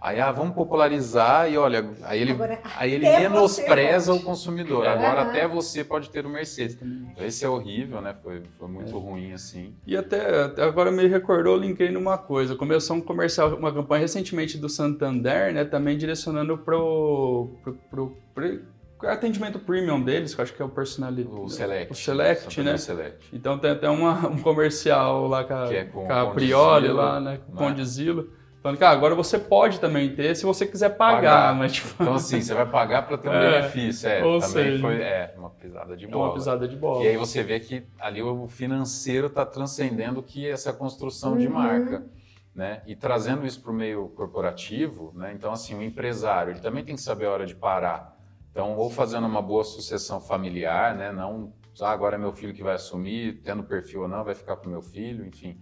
[0.00, 4.86] Aí, ah, vamos popularizar e olha, aí ele, agora, aí ele menospreza o consumidor.
[4.86, 6.76] Agora até você pode ter o Mercedes.
[6.80, 8.14] Então, esse é horrível, né?
[8.22, 9.00] Foi, foi muito é.
[9.00, 9.74] ruim assim.
[9.86, 12.54] E até, até, agora me recordou, linkei numa coisa.
[12.54, 15.64] Começou um comercial, uma campanha recentemente do Santander, né?
[15.64, 20.68] Também direcionando pro, pro, pro, pro atendimento premium deles, que eu acho que é o
[20.68, 21.40] personalidade.
[21.40, 21.92] O Select.
[21.92, 22.76] O Select, né?
[22.76, 23.34] Select.
[23.34, 27.18] Então tem até uma, um comercial lá com a, é com, com a Prioli lá,
[27.18, 27.40] né?
[27.46, 28.30] Com o Condizilo
[28.66, 31.54] Falando que ah, agora você pode também ter se você quiser pagar, pagar.
[31.54, 32.02] mas tipo...
[32.02, 34.08] Então assim, você vai pagar para ter um é, benefício.
[34.08, 36.24] É, ou também seja, foi é, uma pisada de bola.
[36.24, 37.04] É uma pisada de bola.
[37.04, 41.38] E aí você vê que ali o financeiro está transcendendo que essa construção uhum.
[41.38, 42.06] de marca.
[42.52, 42.82] Né?
[42.88, 45.32] E trazendo isso para o meio corporativo, né?
[45.32, 48.18] então assim, o empresário ele também tem que saber a hora de parar.
[48.50, 51.12] Então, ou fazendo uma boa sucessão familiar, né?
[51.12, 54.56] não ah, agora é meu filho que vai assumir, tendo perfil ou não, vai ficar
[54.56, 55.56] com meu filho, enfim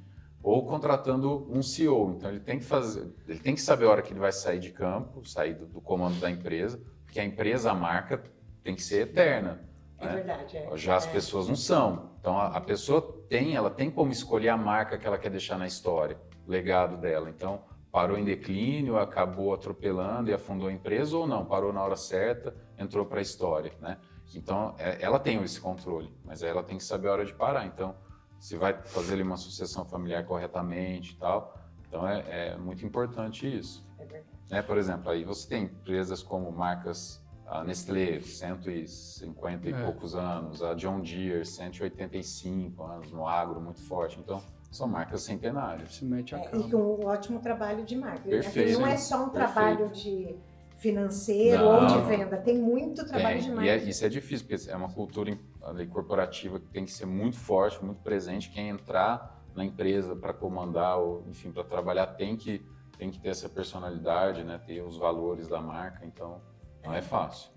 [0.44, 2.14] ou contratando um CEO.
[2.16, 4.60] Então ele tem que fazer, ele tem que saber a hora que ele vai sair
[4.60, 8.22] de campo, sair do, do comando da empresa, porque a empresa, a marca
[8.62, 9.66] tem que ser eterna.
[9.98, 10.14] É né?
[10.16, 10.58] verdade.
[10.58, 10.76] É.
[10.76, 11.10] Já as é.
[11.10, 12.10] pessoas não são.
[12.20, 15.58] Então a, a, pessoa tem, ela tem como escolher a marca que ela quer deixar
[15.58, 17.30] na história, o legado dela.
[17.30, 21.96] Então parou em declínio, acabou atropelando e afundou a empresa ou não, parou na hora
[21.96, 23.96] certa, entrou para a história, né?
[24.34, 27.64] Então é, ela tem esse controle, mas ela tem que saber a hora de parar.
[27.64, 27.94] Então
[28.38, 31.58] se vai fazer ali uma sucessão familiar corretamente e tal.
[31.88, 33.86] Então é, é muito importante isso.
[33.98, 34.26] É verdade.
[34.50, 34.62] Né?
[34.62, 39.82] Por exemplo, aí você tem empresas como marcas a Nestlé, 150 e é.
[39.84, 44.18] poucos anos, a John Deere, 185 anos no agro, muito forte.
[44.18, 46.02] Então, são marcas centenárias.
[46.02, 48.28] É, e com um ótimo trabalho de marketing.
[48.30, 49.52] Perfeito, não é só um perfeito.
[49.52, 50.36] trabalho de
[50.78, 52.36] financeiro não, ou de venda.
[52.38, 53.84] Tem muito trabalho tem, de marketing.
[53.84, 55.38] E é, isso é difícil, porque é uma cultura
[55.90, 58.50] corporativa que tem que ser muito forte, muito presente.
[58.50, 62.64] Quem entrar na empresa para comandar ou, enfim, para trabalhar tem que,
[62.98, 64.58] tem que ter essa personalidade, né?
[64.58, 66.04] ter os valores da marca.
[66.04, 66.42] Então,
[66.84, 67.50] não é fácil.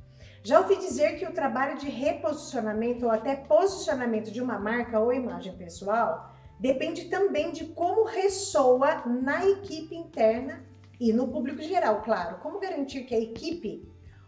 [0.43, 5.11] Já ouvi dizer que o trabalho de reposicionamento ou até posicionamento de uma marca ou
[5.11, 10.65] imagem pessoal depende também de como ressoa na equipe interna
[10.99, 12.39] E no público geral, claro.
[12.39, 13.87] Como garantir que a equipe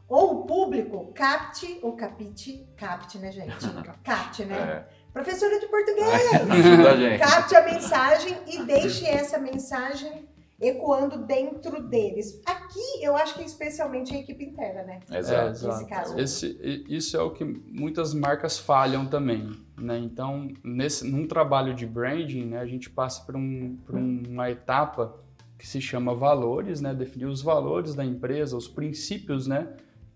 [0.10, 3.56] ou o público capte, ou capite, capte, né, gente?
[4.04, 4.86] Capte, né?
[4.86, 5.00] É.
[5.14, 6.08] Professora de português!
[7.00, 7.20] Gente.
[7.20, 10.30] capte a mensagem e deixe essa mensagem
[10.62, 12.40] ecoando dentro deles.
[12.46, 15.00] Aqui, eu acho que especialmente a equipe interna, né?
[15.12, 15.68] Exato.
[15.68, 16.20] Nesse caso.
[16.20, 19.98] Esse, isso é o que muitas marcas falham também, né?
[19.98, 25.18] Então, nesse, num trabalho de branding, né, a gente passa por, um, por uma etapa
[25.58, 26.94] que se chama valores, né?
[26.94, 29.68] Definir os valores da empresa, os princípios, né?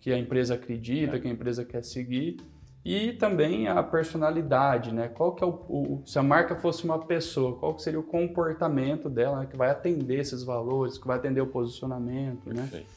[0.03, 2.37] Que a empresa acredita, que a empresa quer seguir.
[2.83, 5.07] E também a personalidade, né?
[5.07, 8.03] Qual que é o, o- se a marca fosse uma pessoa, qual que seria o
[8.03, 12.63] comportamento dela né, que vai atender esses valores, que vai atender o posicionamento, né?
[12.69, 12.87] Perfeito.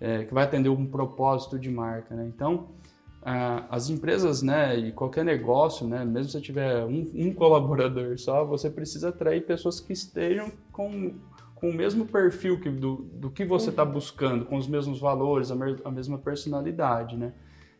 [0.00, 2.24] é, que vai atender um propósito de marca, né?
[2.34, 2.68] Então,
[3.22, 8.18] ah, as empresas, né, e qualquer negócio, né, mesmo se você tiver um, um colaborador
[8.18, 11.12] só, você precisa atrair pessoas que estejam com,
[11.64, 15.50] com o mesmo perfil que, do, do que você está buscando, com os mesmos valores,
[15.50, 17.32] a, mer- a mesma personalidade, né?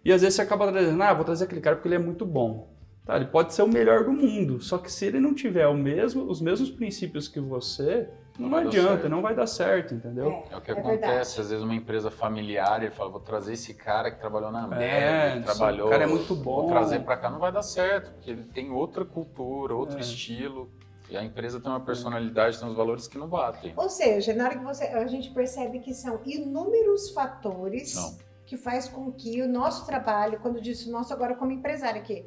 [0.02, 2.24] E às vezes você acaba trazendo, ah, vou trazer aquele cara porque ele é muito
[2.24, 2.72] bom.
[3.04, 5.74] Tá, ele pode ser o melhor do mundo, só que se ele não tiver o
[5.74, 8.08] mesmo, os mesmos princípios que você,
[8.38, 9.08] não, Não adianta, certo.
[9.10, 10.42] não vai dar certo, entendeu?
[10.50, 11.40] É o que É acontece, verdade.
[11.42, 14.82] às vezes uma empresa familiar, ele fala, vou trazer esse cara que trabalhou na Ambev,
[14.82, 16.62] É, trabalhou, cara é muito bom.
[16.62, 20.00] vou trazer para cá, não vai dar certo, porque ele tem outra cultura, outro É.
[20.00, 20.70] estilo,
[21.14, 23.72] e a empresa tem uma personalidade, tem uns valores que não batem.
[23.76, 28.16] Ou seja, na hora que você, a gente percebe que são inúmeros fatores Não.
[28.44, 32.24] que faz com que o nosso trabalho, quando eu disse nosso agora como empresário aqui,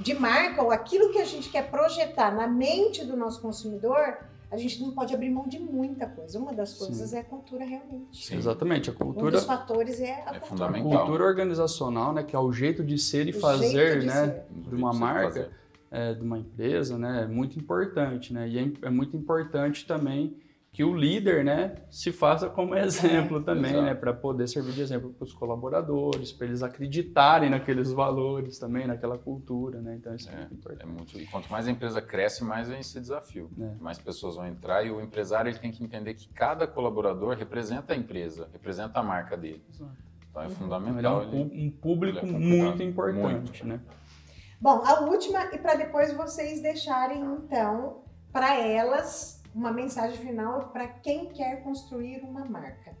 [0.00, 4.18] de marca ou aquilo que a gente quer projetar na mente do nosso consumidor,
[4.50, 6.38] a gente não pode abrir mão de muita coisa.
[6.38, 8.24] Uma das coisas é a cultura realmente.
[8.24, 8.36] Sim.
[8.36, 10.38] Exatamente, a Um cultura, dos fatores é a É cultura.
[10.38, 10.98] a fundamental.
[11.00, 14.14] cultura organizacional, né, que é o jeito de ser e O fazer, jeito de né,
[14.14, 14.46] ser.
[14.50, 15.50] de uma marca, fazer.
[15.90, 20.36] É, de uma empresa, né, é muito importante, né, e é, é muito importante também
[20.70, 23.84] que o líder, né, se faça como exemplo também, Exato.
[23.86, 28.86] né, para poder servir de exemplo para os colaboradores, para eles acreditarem naqueles valores também,
[28.86, 30.82] naquela cultura, né, então isso é, É, muito importante.
[30.82, 33.50] É muito, e quanto mais a empresa cresce, mais vem esse desafio.
[33.58, 33.70] É.
[33.80, 37.94] Mais pessoas vão entrar e o empresário ele tem que entender que cada colaborador representa
[37.94, 39.62] a empresa, representa a marca dele.
[39.72, 39.90] Exato.
[40.30, 40.52] Então é Uhum.
[40.52, 41.20] Então, ele é fundamental.
[41.22, 43.66] um, ele- um público é muito importante, Muito.
[43.66, 43.80] né.
[44.60, 48.02] Bom, a última, e para depois vocês deixarem, então,
[48.32, 52.96] para elas, uma mensagem final para quem quer construir uma marca.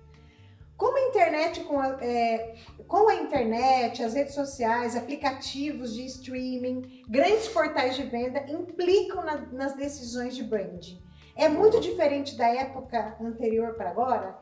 [0.76, 2.54] Como a internet, com a, é,
[2.86, 9.46] com a internet, as redes sociais, aplicativos de streaming, grandes portais de venda implicam na-
[9.50, 11.02] nas decisões de branding.
[11.34, 14.38] É muito diferente da época anterior para agora?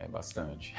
[0.00, 0.74] É bastante.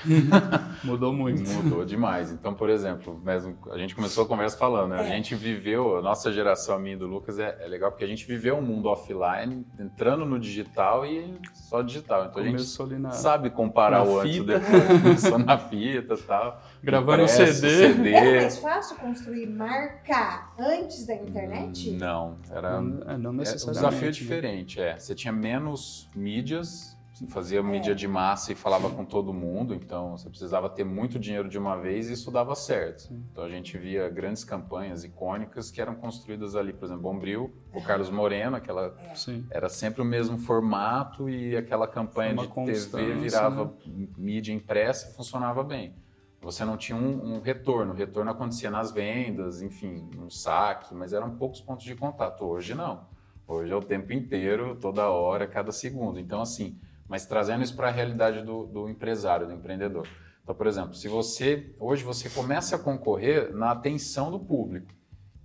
[0.84, 1.48] Mudou muito.
[1.50, 2.32] Mudou demais.
[2.32, 5.00] Então, por exemplo, mesmo, a gente começou a conversa falando, né?
[5.02, 5.08] A É.
[5.10, 8.08] gente viveu, a nossa geração, a minha e do Lucas, é, é legal porque a
[8.08, 12.26] gente viveu um mundo offline, entrando no digital e só digital.
[12.26, 13.12] Então a gente Começou ali na...
[13.12, 15.02] sabe comparar o antes e depois.
[15.04, 16.62] Começou na fita e tal.
[16.82, 18.14] Gravando um Impresso, CD.
[18.14, 21.92] Era mais fácil construir marca antes da internet?
[21.92, 23.84] Não, era Não, é, não É, um necessariamente.
[23.84, 24.12] desafio né?
[24.12, 24.98] diferente, é.
[24.98, 27.64] Você tinha menos mídias, você fazia É.
[27.64, 31.58] mídia de massa e falava com todo mundo, então você precisava ter muito dinheiro de
[31.58, 33.02] uma vez e isso dava certo.
[33.04, 33.24] Sim.
[33.32, 37.82] Então a gente via grandes campanhas icônicas que eram construídas ali, por exemplo, Bombril, o
[37.84, 39.46] Carlos Moreno, aquela Sim.
[39.52, 44.08] era sempre o mesmo formato e aquela campanha Uma de TV constância, virava né?
[44.18, 45.94] mídia impressa e funcionava bem.
[46.42, 51.12] Você não tinha um, um retorno, o retorno acontecia nas vendas, enfim, no saque, mas
[51.12, 52.46] eram poucos pontos de contato.
[52.46, 53.02] Hoje não.
[53.46, 56.18] Hoje é o tempo inteiro, toda hora, cada segundo.
[56.20, 56.80] Então, assim,
[57.10, 60.08] mas trazendo isso para a realidade do, do empresário, do empreendedor.
[60.44, 64.88] Então, por exemplo, se você hoje você começa a concorrer na atenção do público.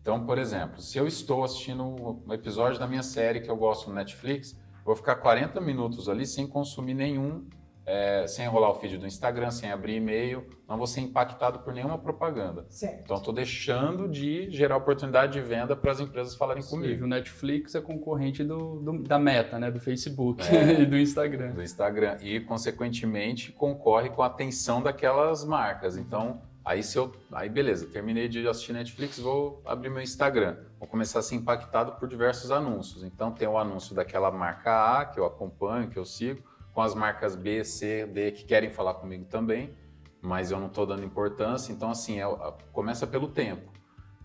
[0.00, 3.88] Então, por exemplo, se eu estou assistindo um episódio da minha série que eu gosto
[3.88, 4.54] no Netflix,
[4.84, 7.48] vou ficar 40 minutos ali sem consumir nenhum,
[7.86, 11.74] é, sem rolar o feed do Instagram, sem abrir e-mail, não vou ser impactado por
[11.74, 12.64] nenhuma propaganda.
[12.70, 13.02] Certo.
[13.04, 17.04] Então, estou deixando de gerar oportunidade de venda para as empresas falarem E comigo.
[17.04, 19.70] o Netflix é concorrente do, do- da Meta, né?
[19.70, 20.80] Do Facebook É.
[20.80, 21.50] e do Instagram.
[21.52, 25.96] do Instagram e consequentemente concorre com a atenção daquelas marcas.
[25.96, 30.88] Então, aí se eu, aí beleza, terminei de assistir Netflix, vou abrir meu Instagram, vou
[30.88, 33.04] começar a ser impactado por diversos anúncios.
[33.04, 36.42] Então tem o anúncio daquela marca A que eu acompanho, que eu sigo,
[36.74, 39.74] com as marcas B, C, D que querem falar comigo também,
[40.20, 41.72] mas eu não estou dando importância.
[41.72, 42.26] Então assim, é,
[42.72, 43.72] começa pelo tempo.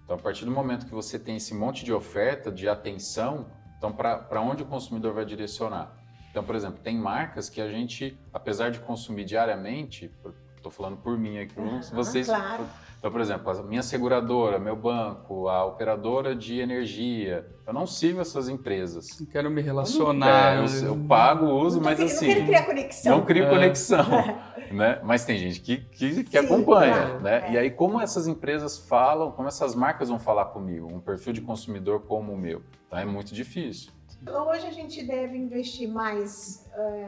[0.04, 3.94] Então a partir do momento que você tem esse monte de oferta, de atenção, então
[3.94, 5.96] para onde o consumidor vai direcionar?
[6.30, 10.12] Então, por exemplo, tem marcas que a gente, apesar de consumir diariamente,
[10.60, 12.28] estou falando por mim aqui, Aham, vocês.
[12.28, 12.66] claro.
[12.98, 18.20] Então, por exemplo, a minha seguradora, meu banco, a operadora de energia, eu não sigo
[18.20, 19.18] essas empresas.
[19.22, 20.56] Não quero me relacionar.
[20.56, 22.28] É, eu, eu pago, uso, Não mas assim.
[22.28, 23.18] Não quero criar conexão.
[23.18, 23.50] Não crio É.
[23.50, 24.06] conexão,
[24.72, 25.00] né?
[25.02, 27.48] Mas tem gente que, que, que Sim, acompanha, claro, né?
[27.48, 27.52] é.
[27.54, 31.40] E aí, como essas empresas falam, como essas marcas vão falar comigo, um perfil de
[31.40, 33.00] consumidor como o meu, tá?
[33.00, 33.94] É muito difícil.
[34.28, 37.08] Hoje a gente deve investir mais é,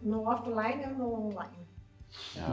[0.00, 1.58] no offline ou no online?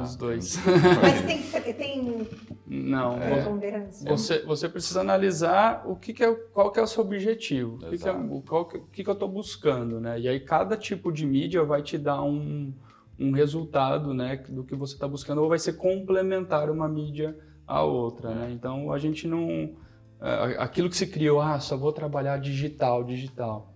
[0.04, 0.58] Os dois.
[1.02, 2.28] Mas tem, tem
[2.68, 3.32] Não, É.
[3.36, 4.10] preponderância.
[4.10, 7.90] Você, você precisa analisar o que, que é, qual que é o seu objetivo, o
[7.90, 10.20] que, que, é, o, qual que, o que, que eu estou buscando, né?
[10.20, 12.72] E aí cada tipo de mídia vai te dar um,
[13.20, 17.36] um resultado, né, do que você está buscando, ou vai ser complementar uma mídia
[17.66, 18.36] à outra, É.
[18.36, 18.52] né?
[18.52, 19.74] Então a gente não,
[20.22, 23.71] é, aquilo que se criou, ah, só vou trabalhar digital, digital.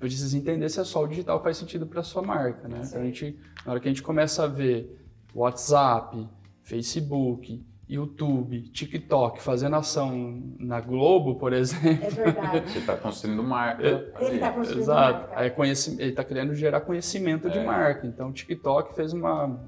[0.00, 2.80] Precisa entender se é só o digital faz sentido para sua marca, né?
[2.84, 4.98] Então a gente, na hora que a gente começa a ver
[5.34, 6.26] WhatsApp,
[6.62, 7.62] Facebook,
[7.94, 12.04] YouTube, TikTok fazendo ação na Globo, por exemplo.
[12.06, 12.70] É verdade.
[12.70, 13.82] Você está construindo marca.
[13.82, 14.34] Ele ali.
[14.36, 15.18] está construindo Exato.
[15.28, 15.40] marca.
[15.40, 17.64] Aí conheci- ele está querendo gerar conhecimento de É.
[17.64, 18.06] marca.
[18.06, 19.60] Então, o TikTok fez uma,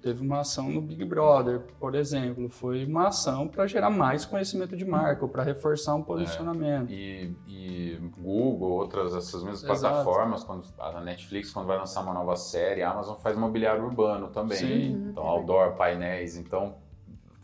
[0.00, 2.48] teve uma ação no Big Brother, por exemplo.
[2.48, 6.90] Foi uma ação para gerar mais conhecimento de marca, ou para reforçar um posicionamento.
[6.90, 9.80] E, e Google, outras essas mesmas Exato.
[9.80, 14.28] plataformas, quando a Netflix quando vai lançar uma nova série, a Amazon faz mobiliário urbano
[14.28, 14.56] também.
[14.56, 14.94] Sim.
[14.94, 15.08] Uhum.
[15.10, 16.76] Então outdoor, painéis, então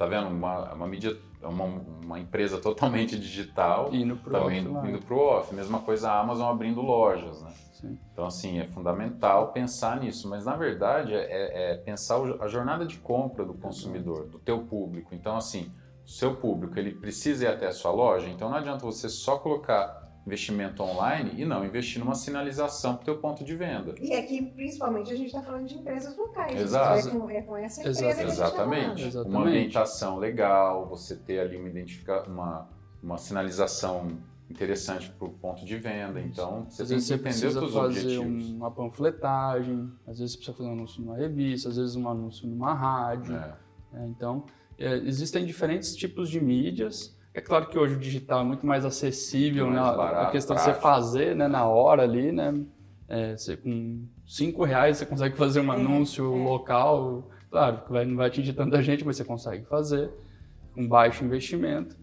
[0.05, 4.89] tá vendo uma, uma mídia, uma, uma empresa totalmente digital, Indo pro também offline.
[4.91, 5.55] indo pro off.
[5.55, 7.51] Mesma coisa a Amazon abrindo lojas, né?
[7.73, 7.99] Sim.
[8.13, 12.87] Então, assim, é fundamental pensar nisso, mas na verdade é, é pensar o- a jornada
[12.87, 15.15] de compra do consumidor, do teu público.
[15.15, 15.71] Então, assim,
[16.05, 19.39] o seu público, ele precisa ir até a sua loja, então não adianta você só
[19.39, 23.95] colocar investimento online e não investir numa sinalização para o teu ponto de venda.
[24.01, 26.61] E aqui, principalmente, a gente está falando de empresas locais.
[26.61, 27.09] Exato.
[27.09, 28.15] É com, é com essa empresa Exato.
[28.17, 29.03] que a gente tá Exatamente.
[29.07, 29.37] Exatamente.
[29.37, 32.69] Uma ambientação legal, você ter ali uma, identifica uma,
[33.03, 34.09] uma sinalização
[34.49, 36.21] interessante para o ponto de venda.
[36.21, 38.51] Então, você Às tem vezes que você entender os precisa seus fazer objetivos.
[38.51, 42.49] uma panfletagem, às vezes você precisa fazer um anúncio numa revista, às vezes um anúncio
[42.49, 43.35] numa rádio.
[43.35, 43.55] É.
[43.93, 44.07] né?
[44.17, 44.45] Então,
[44.79, 47.14] é, existem diferentes tipos de mídias.
[47.35, 49.83] É claro que hoje o digital é muito mais acessível, Muito né?
[49.83, 50.81] mais a barato, questão de prático.
[50.81, 52.65] você fazer né, na hora ali, né?
[53.09, 56.45] É, você, com cinco reais você consegue fazer um É, anúncio é.
[56.45, 57.29] local.
[57.51, 60.11] Claro, vai- não vai atingir tanta gente, mas você consegue fazer
[60.75, 61.97] com baixo investimento.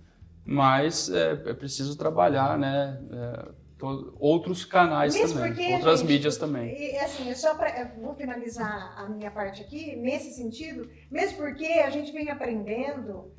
[0.46, 3.00] Mas é, é preciso trabalhar, né?
[3.12, 3.46] é,
[3.78, 6.76] to- outros canais Mesmo também, outras gente, mídias também.
[6.78, 11.90] E assim, só para vou finalizar a minha parte aqui nesse sentido, mesmo porque a
[11.90, 13.32] gente vem aprendendo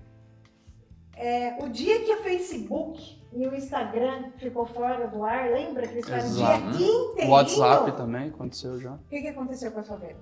[1.23, 5.95] é, o dia que o Facebook e o Instagram ficou fora do ar, lembra que
[5.95, 6.67] eles ficaram o dia Exato.
[6.83, 7.29] inteirinho?
[7.29, 8.93] O WhatsApp também aconteceu já.
[8.93, 10.21] O que, que aconteceu com a sua venda?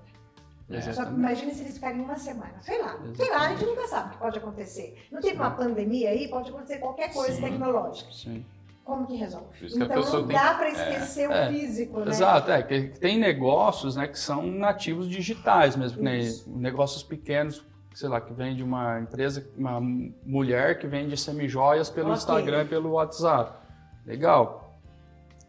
[0.70, 0.80] É.
[0.80, 1.18] Só Exatamente.
[1.18, 2.54] imagina se eles ficarem uma semana.
[2.60, 2.96] Sei lá.
[3.16, 4.96] Sei lá, a gente nunca sabe o que pode acontecer.
[5.10, 7.42] Não teve uma pandemia aí, pode acontecer qualquer coisa Sim.
[7.42, 8.12] tecnológica.
[8.12, 8.44] Sim.
[8.84, 9.46] Como que resolve?
[9.58, 11.48] Que Então não tem- dá para esquecer o É.
[11.52, 12.10] físico, né?
[12.10, 16.50] Exato, é que tem negócios né, que são nativos digitais mesmo, Isso.
[16.56, 19.80] negócios pequenos, sei lá, que vende uma empresa, uma
[20.24, 22.18] mulher que vende semijoias pelo Ok.
[22.18, 23.58] Instagram e pelo WhatsApp.
[24.06, 24.78] Legal.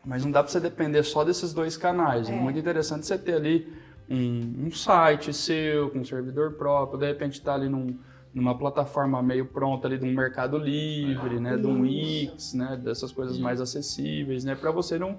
[0.05, 2.29] Mas não dá para você depender só desses dois canais.
[2.29, 2.35] É, É.
[2.35, 3.71] muito interessante você ter ali
[4.09, 7.97] um, um site seu, com um servidor próprio, de repente estar ali num-
[8.33, 11.81] numa plataforma meio pronta ali de um Mercado Livre, né, de um.
[11.81, 15.17] Wix, né, dessas coisas mais acessíveis, né, para você não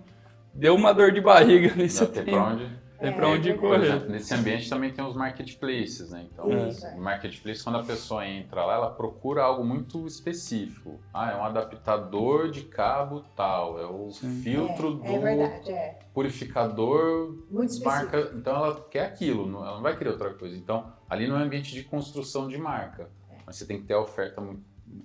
[0.55, 2.67] deu uma dor de barriga ali, você tem onde.
[3.03, 3.85] Tem É, pra onde é correr.
[3.85, 6.27] exemplo, nesse ambiente também tem os marketplaces, né?
[6.33, 6.95] Então, é.
[6.97, 11.01] marketplace, quando a pessoa entra lá, ela procura algo muito específico.
[11.13, 14.41] Ah, é um adaptador de cabo tal, é o Sim.
[14.43, 15.99] filtro é, é do verdade, é.
[16.15, 17.87] purificador Muito específico.
[18.17, 18.33] marca.
[18.37, 20.57] Então, ela quer aquilo, não- ela não vai querer outra coisa.
[20.57, 23.11] Então, ali não é ambiente de construção de marca,
[23.45, 24.63] mas você tem que ter a oferta muito.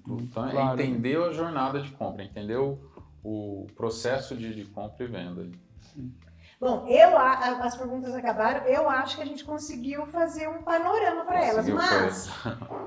[0.07, 0.79] então, Claro.
[0.79, 2.77] é entender a jornada de compra, entender o,
[3.23, 5.47] o processo de, de compra e venda.
[6.59, 8.65] Bom, eu, a- as perguntas acabaram.
[8.65, 11.67] Eu acho que a gente conseguiu fazer um panorama para elas.
[11.69, 12.29] Mas,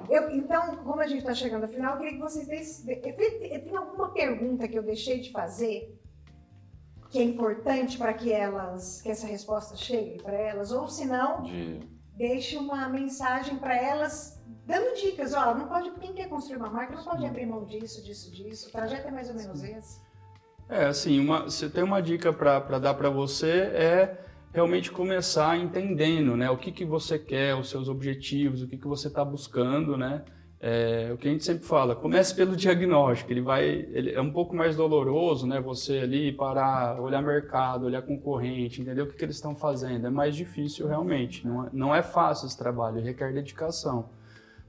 [0.09, 3.01] eu- então, como a gente está chegando ao final, eu queria que vocês dessem.
[3.01, 5.97] Tem alguma pergunta que eu deixei de fazer
[7.11, 10.73] que é importante para que elas, que essa resposta chegue para elas?
[10.73, 11.81] Ou se não, De,
[12.17, 15.33] deixe uma mensagem para elas dando dicas.
[15.33, 18.69] Ó, não pode, quem quer construir uma marca não pode abrir mão disso, disso, disso.
[18.69, 20.01] O trajeto é mais ou menos esse.
[20.71, 24.19] É, assim, uma, se tem uma dica para dar para você é
[24.55, 28.87] realmente começar entendendo, né, o que, que você quer, os seus objetivos, o que, que
[28.87, 30.23] você está buscando, né,
[30.61, 34.31] é, o que a gente sempre fala, comece pelo diagnóstico, ele vai, ele é um
[34.31, 35.59] pouco mais doloroso, né?
[35.59, 40.11] Você ali parar, olhar mercado, olhar concorrente, entender o que, que eles estão fazendo, é
[40.11, 44.11] mais difícil realmente, não é, não é fácil esse trabalho, requer dedicação.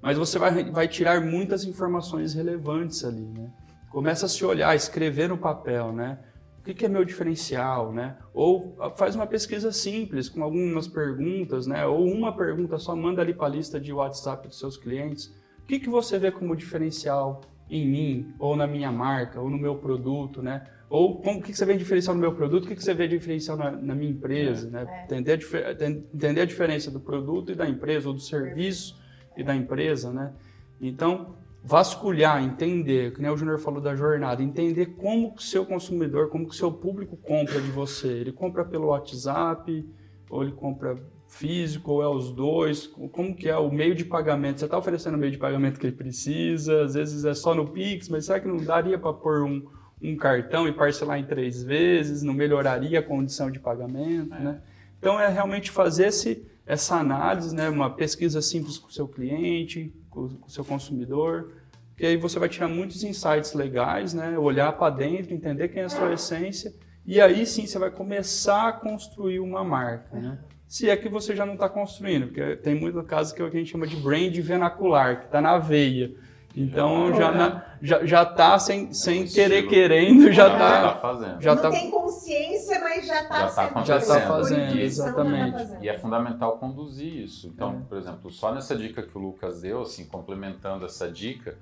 [0.01, 3.51] Mas você vai, vai tirar muitas informações relevantes ali, né?
[3.91, 6.19] Começa a se olhar, escrever no papel, né?
[6.59, 8.17] O que, que é meu diferencial, né?
[8.33, 11.85] Ou faz uma pesquisa simples com algumas perguntas, né?
[11.85, 15.65] Ou uma pergunta só, manda ali para a lista de WhatsApp dos seus clientes o
[15.65, 19.75] que, que você vê como diferencial em mim, ou na minha marca, ou no meu
[19.75, 20.67] produto, né?
[20.89, 22.93] Ou como, o que, que você vê diferencial no meu produto, o que, que você
[22.93, 24.87] vê diferencial na, na minha empresa, é, né?
[24.89, 25.03] É.
[25.05, 28.99] Entender, a, entender a diferença do produto e da empresa, ou do serviço
[29.37, 30.33] e da empresa, né?
[30.81, 35.65] Então, vasculhar, entender, que nem o Júnior falou da jornada, entender como que o seu
[35.65, 38.07] consumidor, como que o seu público compra de você.
[38.07, 39.85] Ele compra pelo WhatsApp,
[40.29, 40.97] ou ele compra
[41.31, 42.87] físico ou é os dois?
[42.87, 44.59] Como que é o meio de pagamento?
[44.59, 46.83] Você está oferecendo o meio de pagamento que ele precisa?
[46.83, 49.65] Às vezes é só no Pix, mas será que não daria para pôr um,
[50.01, 52.21] um cartão e parcelar em três vezes?
[52.21, 54.39] Não melhoraria a condição de pagamento, é.
[54.39, 54.61] né?
[54.99, 57.69] Então é realmente fazer esse, essa análise, né?
[57.69, 61.53] Uma pesquisa simples com o seu cliente, com o seu consumidor,
[61.97, 64.37] que aí você vai tirar muitos insights legais, né?
[64.37, 66.73] Olhar para dentro, entender quem é a sua essência
[67.05, 70.37] e aí sim você vai começar a construir uma marca, né?
[70.67, 73.69] se é que você já não está construindo, porque tem muitos casos que a gente
[73.69, 76.13] chama de brand vernacular, que está na veia.
[76.55, 80.99] Então já, na, já, já tá sem, sem é um querer querendo, já está tá
[80.99, 81.41] fazendo.
[81.41, 85.77] Já não tá, tem consciência, mas já está já tá já tá fazendo, exatamente.
[85.81, 87.47] E é fundamental conduzir isso.
[87.47, 87.87] Então, é.
[87.87, 91.57] por exemplo, só nessa dica que o Lucas deu, assim, complementando essa dica,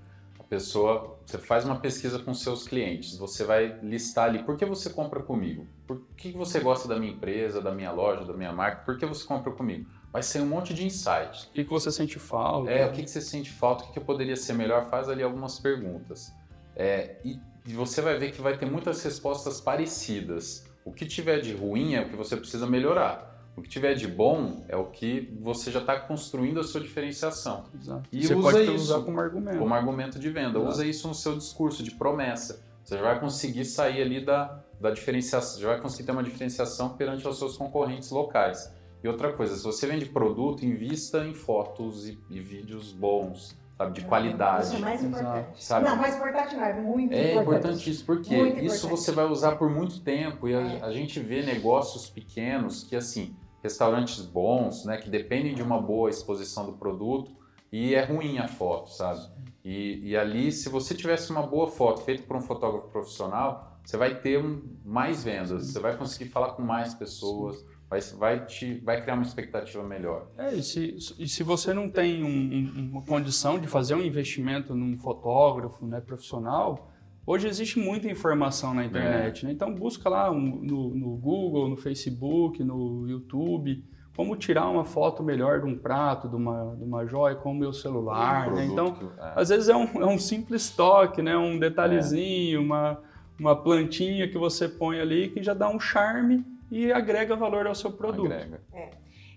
[0.49, 4.89] pessoa, você faz uma pesquisa com seus clientes, você vai listar ali por que você
[4.89, 8.81] compra comigo, por que você gosta da minha empresa, da minha loja, da minha marca,
[8.83, 9.87] por que você compra comigo.
[10.11, 11.43] Vai ser um monte de insights.
[11.43, 12.71] O que, que você sente falta?
[12.71, 15.21] É, o que, que você sente falta, o que, que poderia ser melhor, faz ali
[15.21, 16.33] algumas perguntas.
[16.75, 20.65] É, e, e você vai ver que vai ter muitas respostas parecidas.
[20.83, 23.29] O que tiver de ruim é o que você precisa melhorar.
[23.55, 27.65] O que tiver de bom é o que você já está construindo a sua diferenciação.
[27.75, 28.09] Exato.
[28.11, 29.59] E você usa pode isso usar como argumento.
[29.59, 30.57] Como argumento de venda.
[30.57, 30.67] Exato.
[30.67, 32.63] Usa isso no seu discurso de promessa.
[32.83, 36.89] Você já vai conseguir sair ali da, da diferenciação, já vai conseguir ter uma diferenciação
[36.89, 38.73] perante os seus concorrentes locais.
[39.03, 43.93] E outra coisa, se você vende produto, invista em fotos e, e vídeos bons, sabe,
[43.93, 44.65] de qualidade.
[44.65, 45.63] Isso é mais importante.
[45.63, 45.85] Sabe?
[45.87, 47.37] Não, mais importante não, é muito é importante.
[47.37, 48.89] É importantíssimo, porque muito isso importante.
[48.89, 50.81] você vai usar por muito tempo e a, é.
[50.83, 56.09] a gente vê negócios pequenos que, assim, restaurantes bons, né, que dependem de uma boa
[56.09, 57.31] exposição do produto
[57.71, 59.21] e é ruim a foto, sabe?
[59.63, 63.97] E, e ali, se você tivesse uma boa foto feita por um fotógrafo profissional, você
[63.97, 68.75] vai ter um, mais vendas, você vai conseguir falar com mais pessoas, vai, vai, te,
[68.79, 70.27] vai criar uma expectativa melhor.
[70.37, 74.01] É, e se, e se você não tem um, um, uma condição de fazer um
[74.01, 76.89] investimento num fotógrafo né, profissional,
[77.29, 79.47] Hoje existe muita informação na internet, é.
[79.47, 79.53] né?
[79.53, 83.85] então busca lá no, no, Google, no Facebook, no YouTube,
[84.15, 87.53] como tirar uma foto melhor de um prato, de uma, de uma joia com o
[87.53, 88.51] meu celular.
[88.51, 88.65] Um né?
[88.65, 89.33] Então, é.
[89.35, 91.37] às vezes é um, é um, simples toque, né?
[91.37, 92.63] um detalhezinho, é.
[92.63, 92.97] uma,
[93.39, 97.75] uma plantinha que você põe ali que já dá um charme e agrega valor ao
[97.75, 98.31] seu produto.
[98.31, 98.61] Agrega.
[98.73, 98.89] É.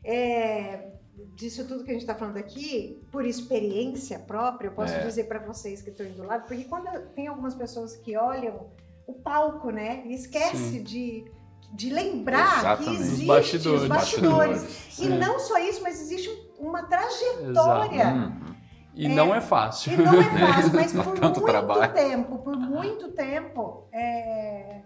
[0.05, 0.93] é
[1.35, 5.05] disso tudo que a gente está falando aqui, por experiência própria, eu posso é.
[5.05, 8.70] dizer para vocês que estão indo do lado, porque quando tem algumas pessoas que olham
[9.07, 11.24] o palco, né, e esquece de,
[11.72, 12.97] de lembrar Exatamente.
[12.97, 13.83] que existe os bastidores.
[13.83, 14.99] Os bastidores.
[14.99, 18.09] E não só isso, mas existe uma trajetória.
[18.09, 18.53] Uhum.
[18.95, 19.93] E é, não é fácil.
[19.95, 21.95] E não é fácil, mas por muito trabalho.
[21.95, 24.83] tempo, por muito tempo, é,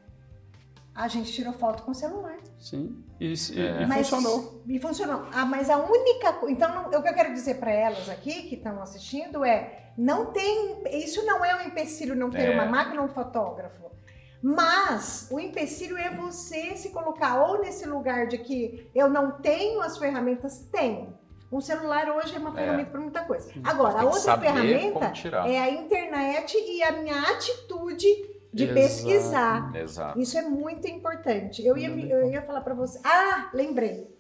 [0.97, 2.39] a gente tirou foto com o celular.
[2.59, 3.05] Sim.
[3.21, 3.83] E, e, é.
[3.83, 4.63] e funcionou.
[4.67, 5.27] E funcionou.
[5.31, 6.55] Ah, mas a única coisa.
[6.55, 10.83] Então, o que eu quero dizer para elas aqui que estão assistindo é: não tem.
[10.91, 12.55] Isso não é um empecilho não ter é.
[12.55, 13.85] uma máquina ou um fotógrafo.
[14.43, 19.81] Mas o empecilho é você se colocar ou nesse lugar de que eu não tenho
[19.81, 21.15] as ferramentas, tenho.
[21.51, 22.55] Um celular hoje é uma é.
[22.55, 22.93] ferramenta é.
[22.93, 23.51] para muita coisa.
[23.63, 25.13] Agora, a outra ferramenta
[25.47, 28.07] é a internet e a minha atitude
[28.57, 28.81] de Exato.
[28.81, 29.77] pesquisar.
[29.77, 30.19] Exato.
[30.19, 31.65] Isso é muito importante.
[31.65, 32.99] Eu ia, eu ia falar para você.
[33.05, 34.11] Ah, lembrei.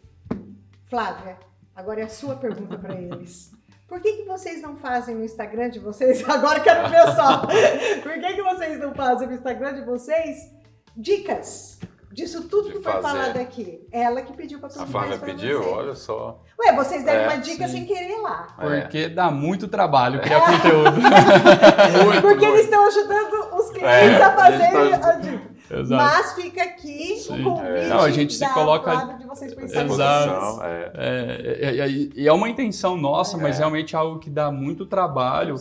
[0.85, 1.39] Flávia,
[1.75, 3.51] agora é a sua pergunta para eles.
[3.89, 6.23] Por que, que vocês não fazem no Instagram de vocês?
[6.29, 7.47] Agora quero ver só.
[8.03, 10.53] Por que, que vocês não fazem no Instagram de vocês
[10.97, 11.79] dicas?
[12.17, 13.87] Disso tudo que foi falado aqui.
[13.93, 15.63] Ela que pediu para tudo A Flávia pediu?
[15.63, 15.69] Você.
[15.69, 16.43] Olha só.
[16.59, 17.75] Ué, vocês deram é, uma dica sim.
[17.75, 18.57] sem querer lá.
[18.59, 19.09] Porque é.
[19.11, 20.57] dá muito trabalho criar é.
[20.57, 20.97] conteúdo.
[22.05, 22.55] muito, Porque muito.
[22.55, 25.09] eles estão ajudando os clientes é, a fazerem a, tá...
[25.11, 25.57] a dica.
[25.69, 26.03] Exato.
[26.03, 27.41] Mas fica aqui Sim.
[27.41, 27.89] o convite é.
[27.89, 30.63] Não, a gente se coloca de vocês Exato.
[30.63, 30.93] É.
[30.95, 33.59] É, é, é, uma intenção nossa, mas é.
[33.59, 35.57] realmente é algo que dá muito trabalho.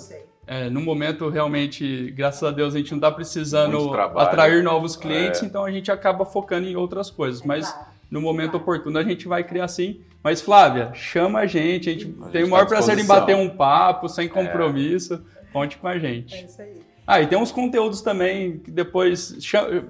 [0.47, 5.41] É, no momento, realmente, graças a Deus, a gente não está precisando atrair novos clientes,
[5.41, 5.45] é.
[5.45, 7.41] então a gente acaba focando em outras coisas.
[7.41, 7.87] mas claro.
[8.11, 8.63] no momento claro.
[8.63, 10.01] oportuno a gente vai criar sim.
[10.23, 13.05] Mas, Flávia, chama a gente, a gente a tem gente o maior tá prazer em
[13.05, 15.23] bater um papo, sem compromisso.
[15.53, 16.35] Conte com a gente.
[16.35, 16.85] É isso aí.
[17.07, 19.37] Ah, e tem uns conteúdos também que depois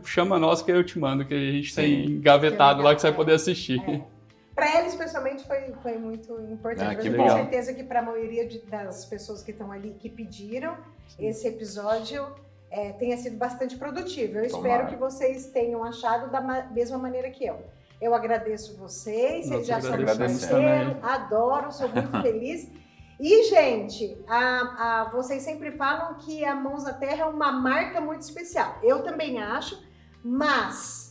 [0.04, 1.82] chama nós que eu te mando, que a gente Sim.
[1.82, 3.82] tem engavetado lá que você vai poder assistir.
[4.56, 7.02] Para eles, especialmente, foi, foi muito importante.
[7.02, 10.10] Ah, eu tenho certeza que para a maioria de, das pessoas que estão ali que
[10.10, 10.78] pediram
[11.10, 11.28] Sim.
[11.28, 12.26] esse episódio
[12.72, 14.38] é, tenha sido bastante produtivo.
[14.38, 14.70] Eu Tomara.
[14.70, 16.40] espero que vocês tenham achado da
[16.72, 17.66] mesma maneira que eu.
[18.02, 22.70] Eu agradeço vocês, vocês já são parceiro, adoro, sou muito feliz.
[23.20, 28.00] E, gente, a, a, vocês sempre falam que a Mãos da Terra é uma marca
[28.00, 28.78] muito especial.
[28.84, 29.82] Eu também acho,
[30.24, 31.05] mas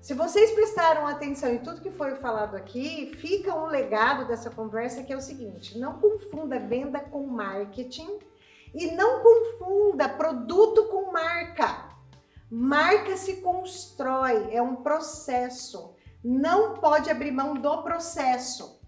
[0.00, 5.02] se vocês prestaram atenção em tudo que foi falado aqui, fica um legado dessa conversa
[5.02, 8.18] que é o seguinte: não confunda venda com marketing
[8.74, 11.90] e não confunda produto com marca.
[12.50, 15.94] Marca se constrói, é um processo.
[16.24, 18.80] Não pode abrir mão do processo.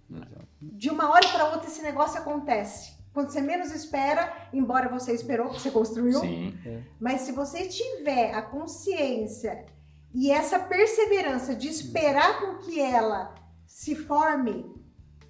[0.61, 2.97] De uma hora para outra esse negócio acontece.
[3.13, 6.21] Quando você menos espera, embora você esperou, que você construiu.
[6.21, 6.59] Sim.
[6.65, 6.83] É.
[6.99, 9.67] Mas se você tiver a consciência
[10.15, 13.35] e essa perseverança de esperar com que ela
[13.67, 14.71] se forme,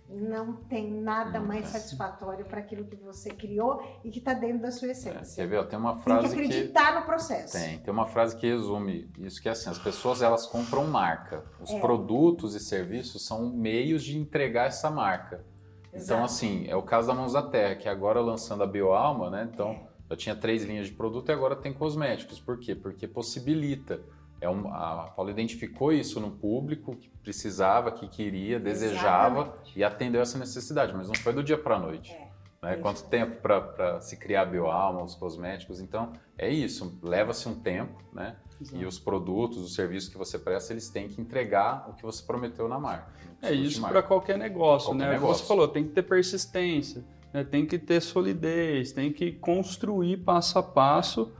[0.08, 4.60] não tem nada não, mais satisfatório para aquilo que você criou e que está dentro
[4.60, 5.40] da sua essência.
[5.40, 5.66] É, quer ver?
[5.68, 7.00] Tem uma frase tem que acreditar que...
[7.00, 7.52] no processo.
[7.52, 11.44] Tem, tem uma frase que resume isso que é assim, as pessoas elas compram marca.
[11.60, 11.80] Os é.
[11.80, 15.44] produtos e serviços são meios de entregar essa marca.
[15.88, 16.12] Então, Exato.
[16.12, 19.48] Então assim, é o caso da Mãos da Terra, que agora lançando a Bioalma, né?
[19.50, 19.86] Então, é.
[20.10, 22.40] eu tinha três linhas de produto e agora tem cosméticos.
[22.40, 22.74] Por quê?
[22.74, 24.00] Porque possibilita
[24.42, 29.78] é um, a Paula identificou isso no público que precisava, que queria, desejava Exatamente.
[29.78, 32.12] e atendeu essa necessidade, mas não foi do dia para a noite.
[32.12, 32.28] É.
[32.60, 32.76] Né?
[32.76, 35.80] Quanto tempo para se criar a bioalma, os cosméticos?
[35.80, 38.36] Então, é isso, leva-se um tempo, né?
[38.72, 42.22] E os produtos, os serviços que você presta, eles têm que entregar o que você
[42.24, 43.12] prometeu na marca.
[43.40, 45.12] É isso para qualquer negócio, qualquer né?
[45.12, 45.42] Negócio.
[45.42, 47.42] Você falou, tem que ter persistência, né?
[47.42, 51.32] tem que ter solidez, tem que construir passo a passo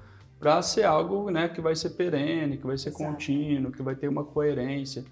[0.43, 3.05] para ser algo né, que vai ser perene, que vai ser Exato.
[3.05, 5.05] contínuo, que vai ter uma coerência.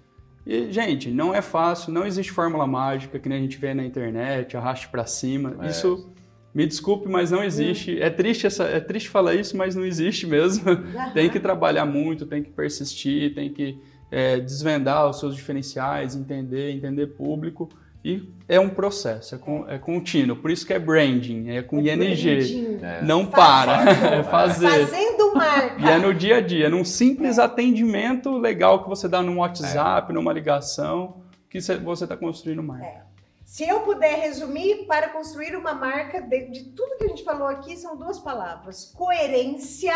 [0.45, 3.85] E, gente, não é fácil, não existe fórmula mágica que nem a gente vê na
[3.85, 5.55] internet, arraste para cima.
[5.61, 5.69] É.
[5.69, 6.11] Isso,
[6.53, 7.97] me desculpe, mas não existe.
[8.01, 10.65] É triste, essa, é triste falar isso, mas não existe mesmo.
[11.15, 13.79] tem que trabalhar muito, tem que persistir, tem que
[14.11, 17.69] é, desvendar os seus diferenciais, entender, entender público.
[18.03, 20.35] E é um processo, é, com, é contínuo.
[20.35, 22.79] Por isso que é branding, é com é ING.
[22.83, 23.01] É.
[23.01, 24.67] Não para, é fazer.
[24.69, 25.81] Fazendo marca.
[25.81, 27.43] E é no dia a dia, num simples é.
[27.43, 30.13] atendimento legal que você dá num WhatsApp, é.
[30.13, 32.85] numa ligação, que você está construindo marca.
[32.85, 33.03] É.
[33.45, 37.47] Se eu puder resumir, para construir uma marca, de, de, tudo que a gente falou
[37.47, 39.93] aqui, são duas palavras: coerência.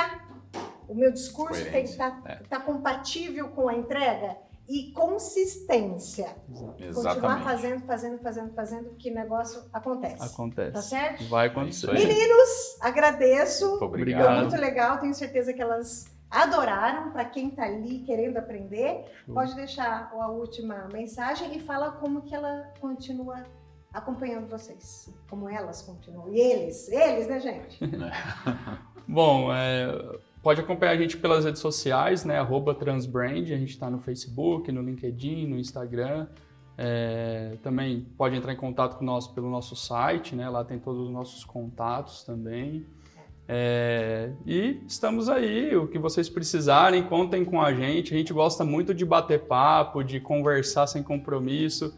[0.88, 1.72] O meu discurso coerência.
[1.74, 4.38] tem que estar tá, tá compatível com a entrega
[4.68, 6.36] e consistência.
[6.50, 6.94] Exatamente.
[6.96, 10.24] Continuar fazendo, fazendo, fazendo, fazendo, que negócio acontece.
[10.24, 10.72] Acontece.
[10.72, 11.24] Tá certo?
[11.26, 11.94] Vai acontecer.
[11.94, 13.70] Meninos, agradeço.
[13.70, 14.26] Muito obrigado.
[14.26, 17.12] Foi muito legal, tenho certeza que elas adoraram.
[17.12, 22.34] Para quem está ali querendo aprender, pode deixar a última mensagem e fala como que
[22.34, 23.46] ela continua
[23.94, 26.30] acompanhando vocês, como elas continuam.
[26.30, 27.80] E eles, eles, né, gente?
[29.08, 29.88] Bom, é,
[30.46, 32.38] Pode acompanhar a gente pelas redes sociais, né?
[32.38, 36.28] Arroba Transbrand, a gente está no Facebook, no LinkedIn, no Instagram.
[36.78, 40.48] É, também pode entrar em contato com nós pelo nosso site, né?
[40.48, 42.86] Lá tem todos os nossos contatos também.
[43.48, 48.14] É, e estamos aí, o que vocês precisarem, contem com a gente.
[48.14, 51.92] A gente gosta muito de bater papo, de conversar sem compromisso.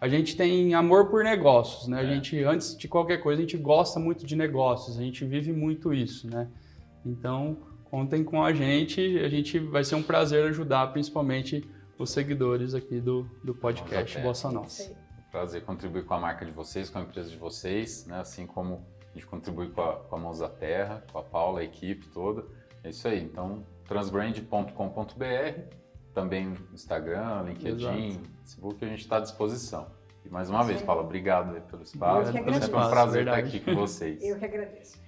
[0.00, 2.00] A gente tem amor por negócios, né?
[2.00, 2.14] A é.
[2.16, 5.94] gente, antes de qualquer coisa, a gente gosta muito de negócios, a gente vive muito
[5.94, 6.48] isso, né?
[7.06, 7.56] Então,
[7.92, 9.18] contem com a gente.
[9.18, 14.50] A gente vai ser um prazer ajudar, principalmente os seguidores aqui do, do podcast Bossa
[14.50, 14.96] Nossa.
[15.30, 18.18] Prazer contribuir com a marca de vocês, com a empresa de vocês, né?
[18.18, 21.60] assim como a gente contribui com a, com a Mãos da Terra, com a Paula,
[21.60, 22.46] a equipe toda.
[22.82, 23.22] É isso aí.
[23.22, 25.60] Então, transbrand.com.br,
[26.14, 28.30] também Instagram, LinkedIn, Exato.
[28.40, 29.86] Facebook, a gente está à disposição.
[30.24, 32.30] E mais uma vez, Paula, obrigado pelo espaço.
[32.30, 34.22] É sempre um prazer estar aqui com vocês.
[34.22, 35.01] Eu que agradeço.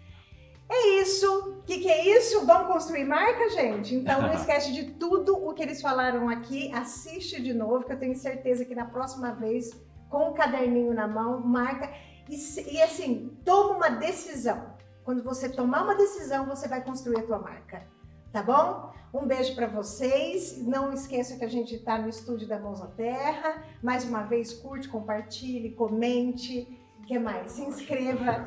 [0.68, 1.58] É isso.
[1.58, 2.44] O que, que, é isso?
[2.46, 3.94] Vamos construir marca, gente?
[3.94, 6.72] Então não esquece de tudo o que eles falaram aqui.
[6.72, 9.70] Assiste de novo, que eu tenho certeza que na próxima vez,
[10.08, 11.92] com o caderninho na mão, marca.
[12.28, 12.36] E,
[12.74, 14.74] e assim, toma uma decisão.
[15.04, 17.86] Quando você tomar uma decisão, você vai construir a tua marca.
[18.32, 18.92] Tá bom?
[19.12, 20.58] Um beijo para vocês.
[20.66, 23.62] Não esqueça que a gente está no estúdio da Mãos à Terra.
[23.82, 26.80] Mais uma vez, curte, compartilhe, comente.
[26.98, 27.52] O que mais?
[27.52, 28.46] Se inscreva.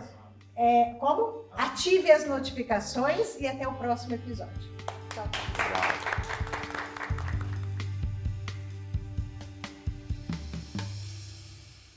[0.57, 1.45] É, como?
[1.57, 4.69] Ative as notificações e até o próximo episódio.
[5.13, 5.27] Tchau.
[5.31, 6.16] tchau.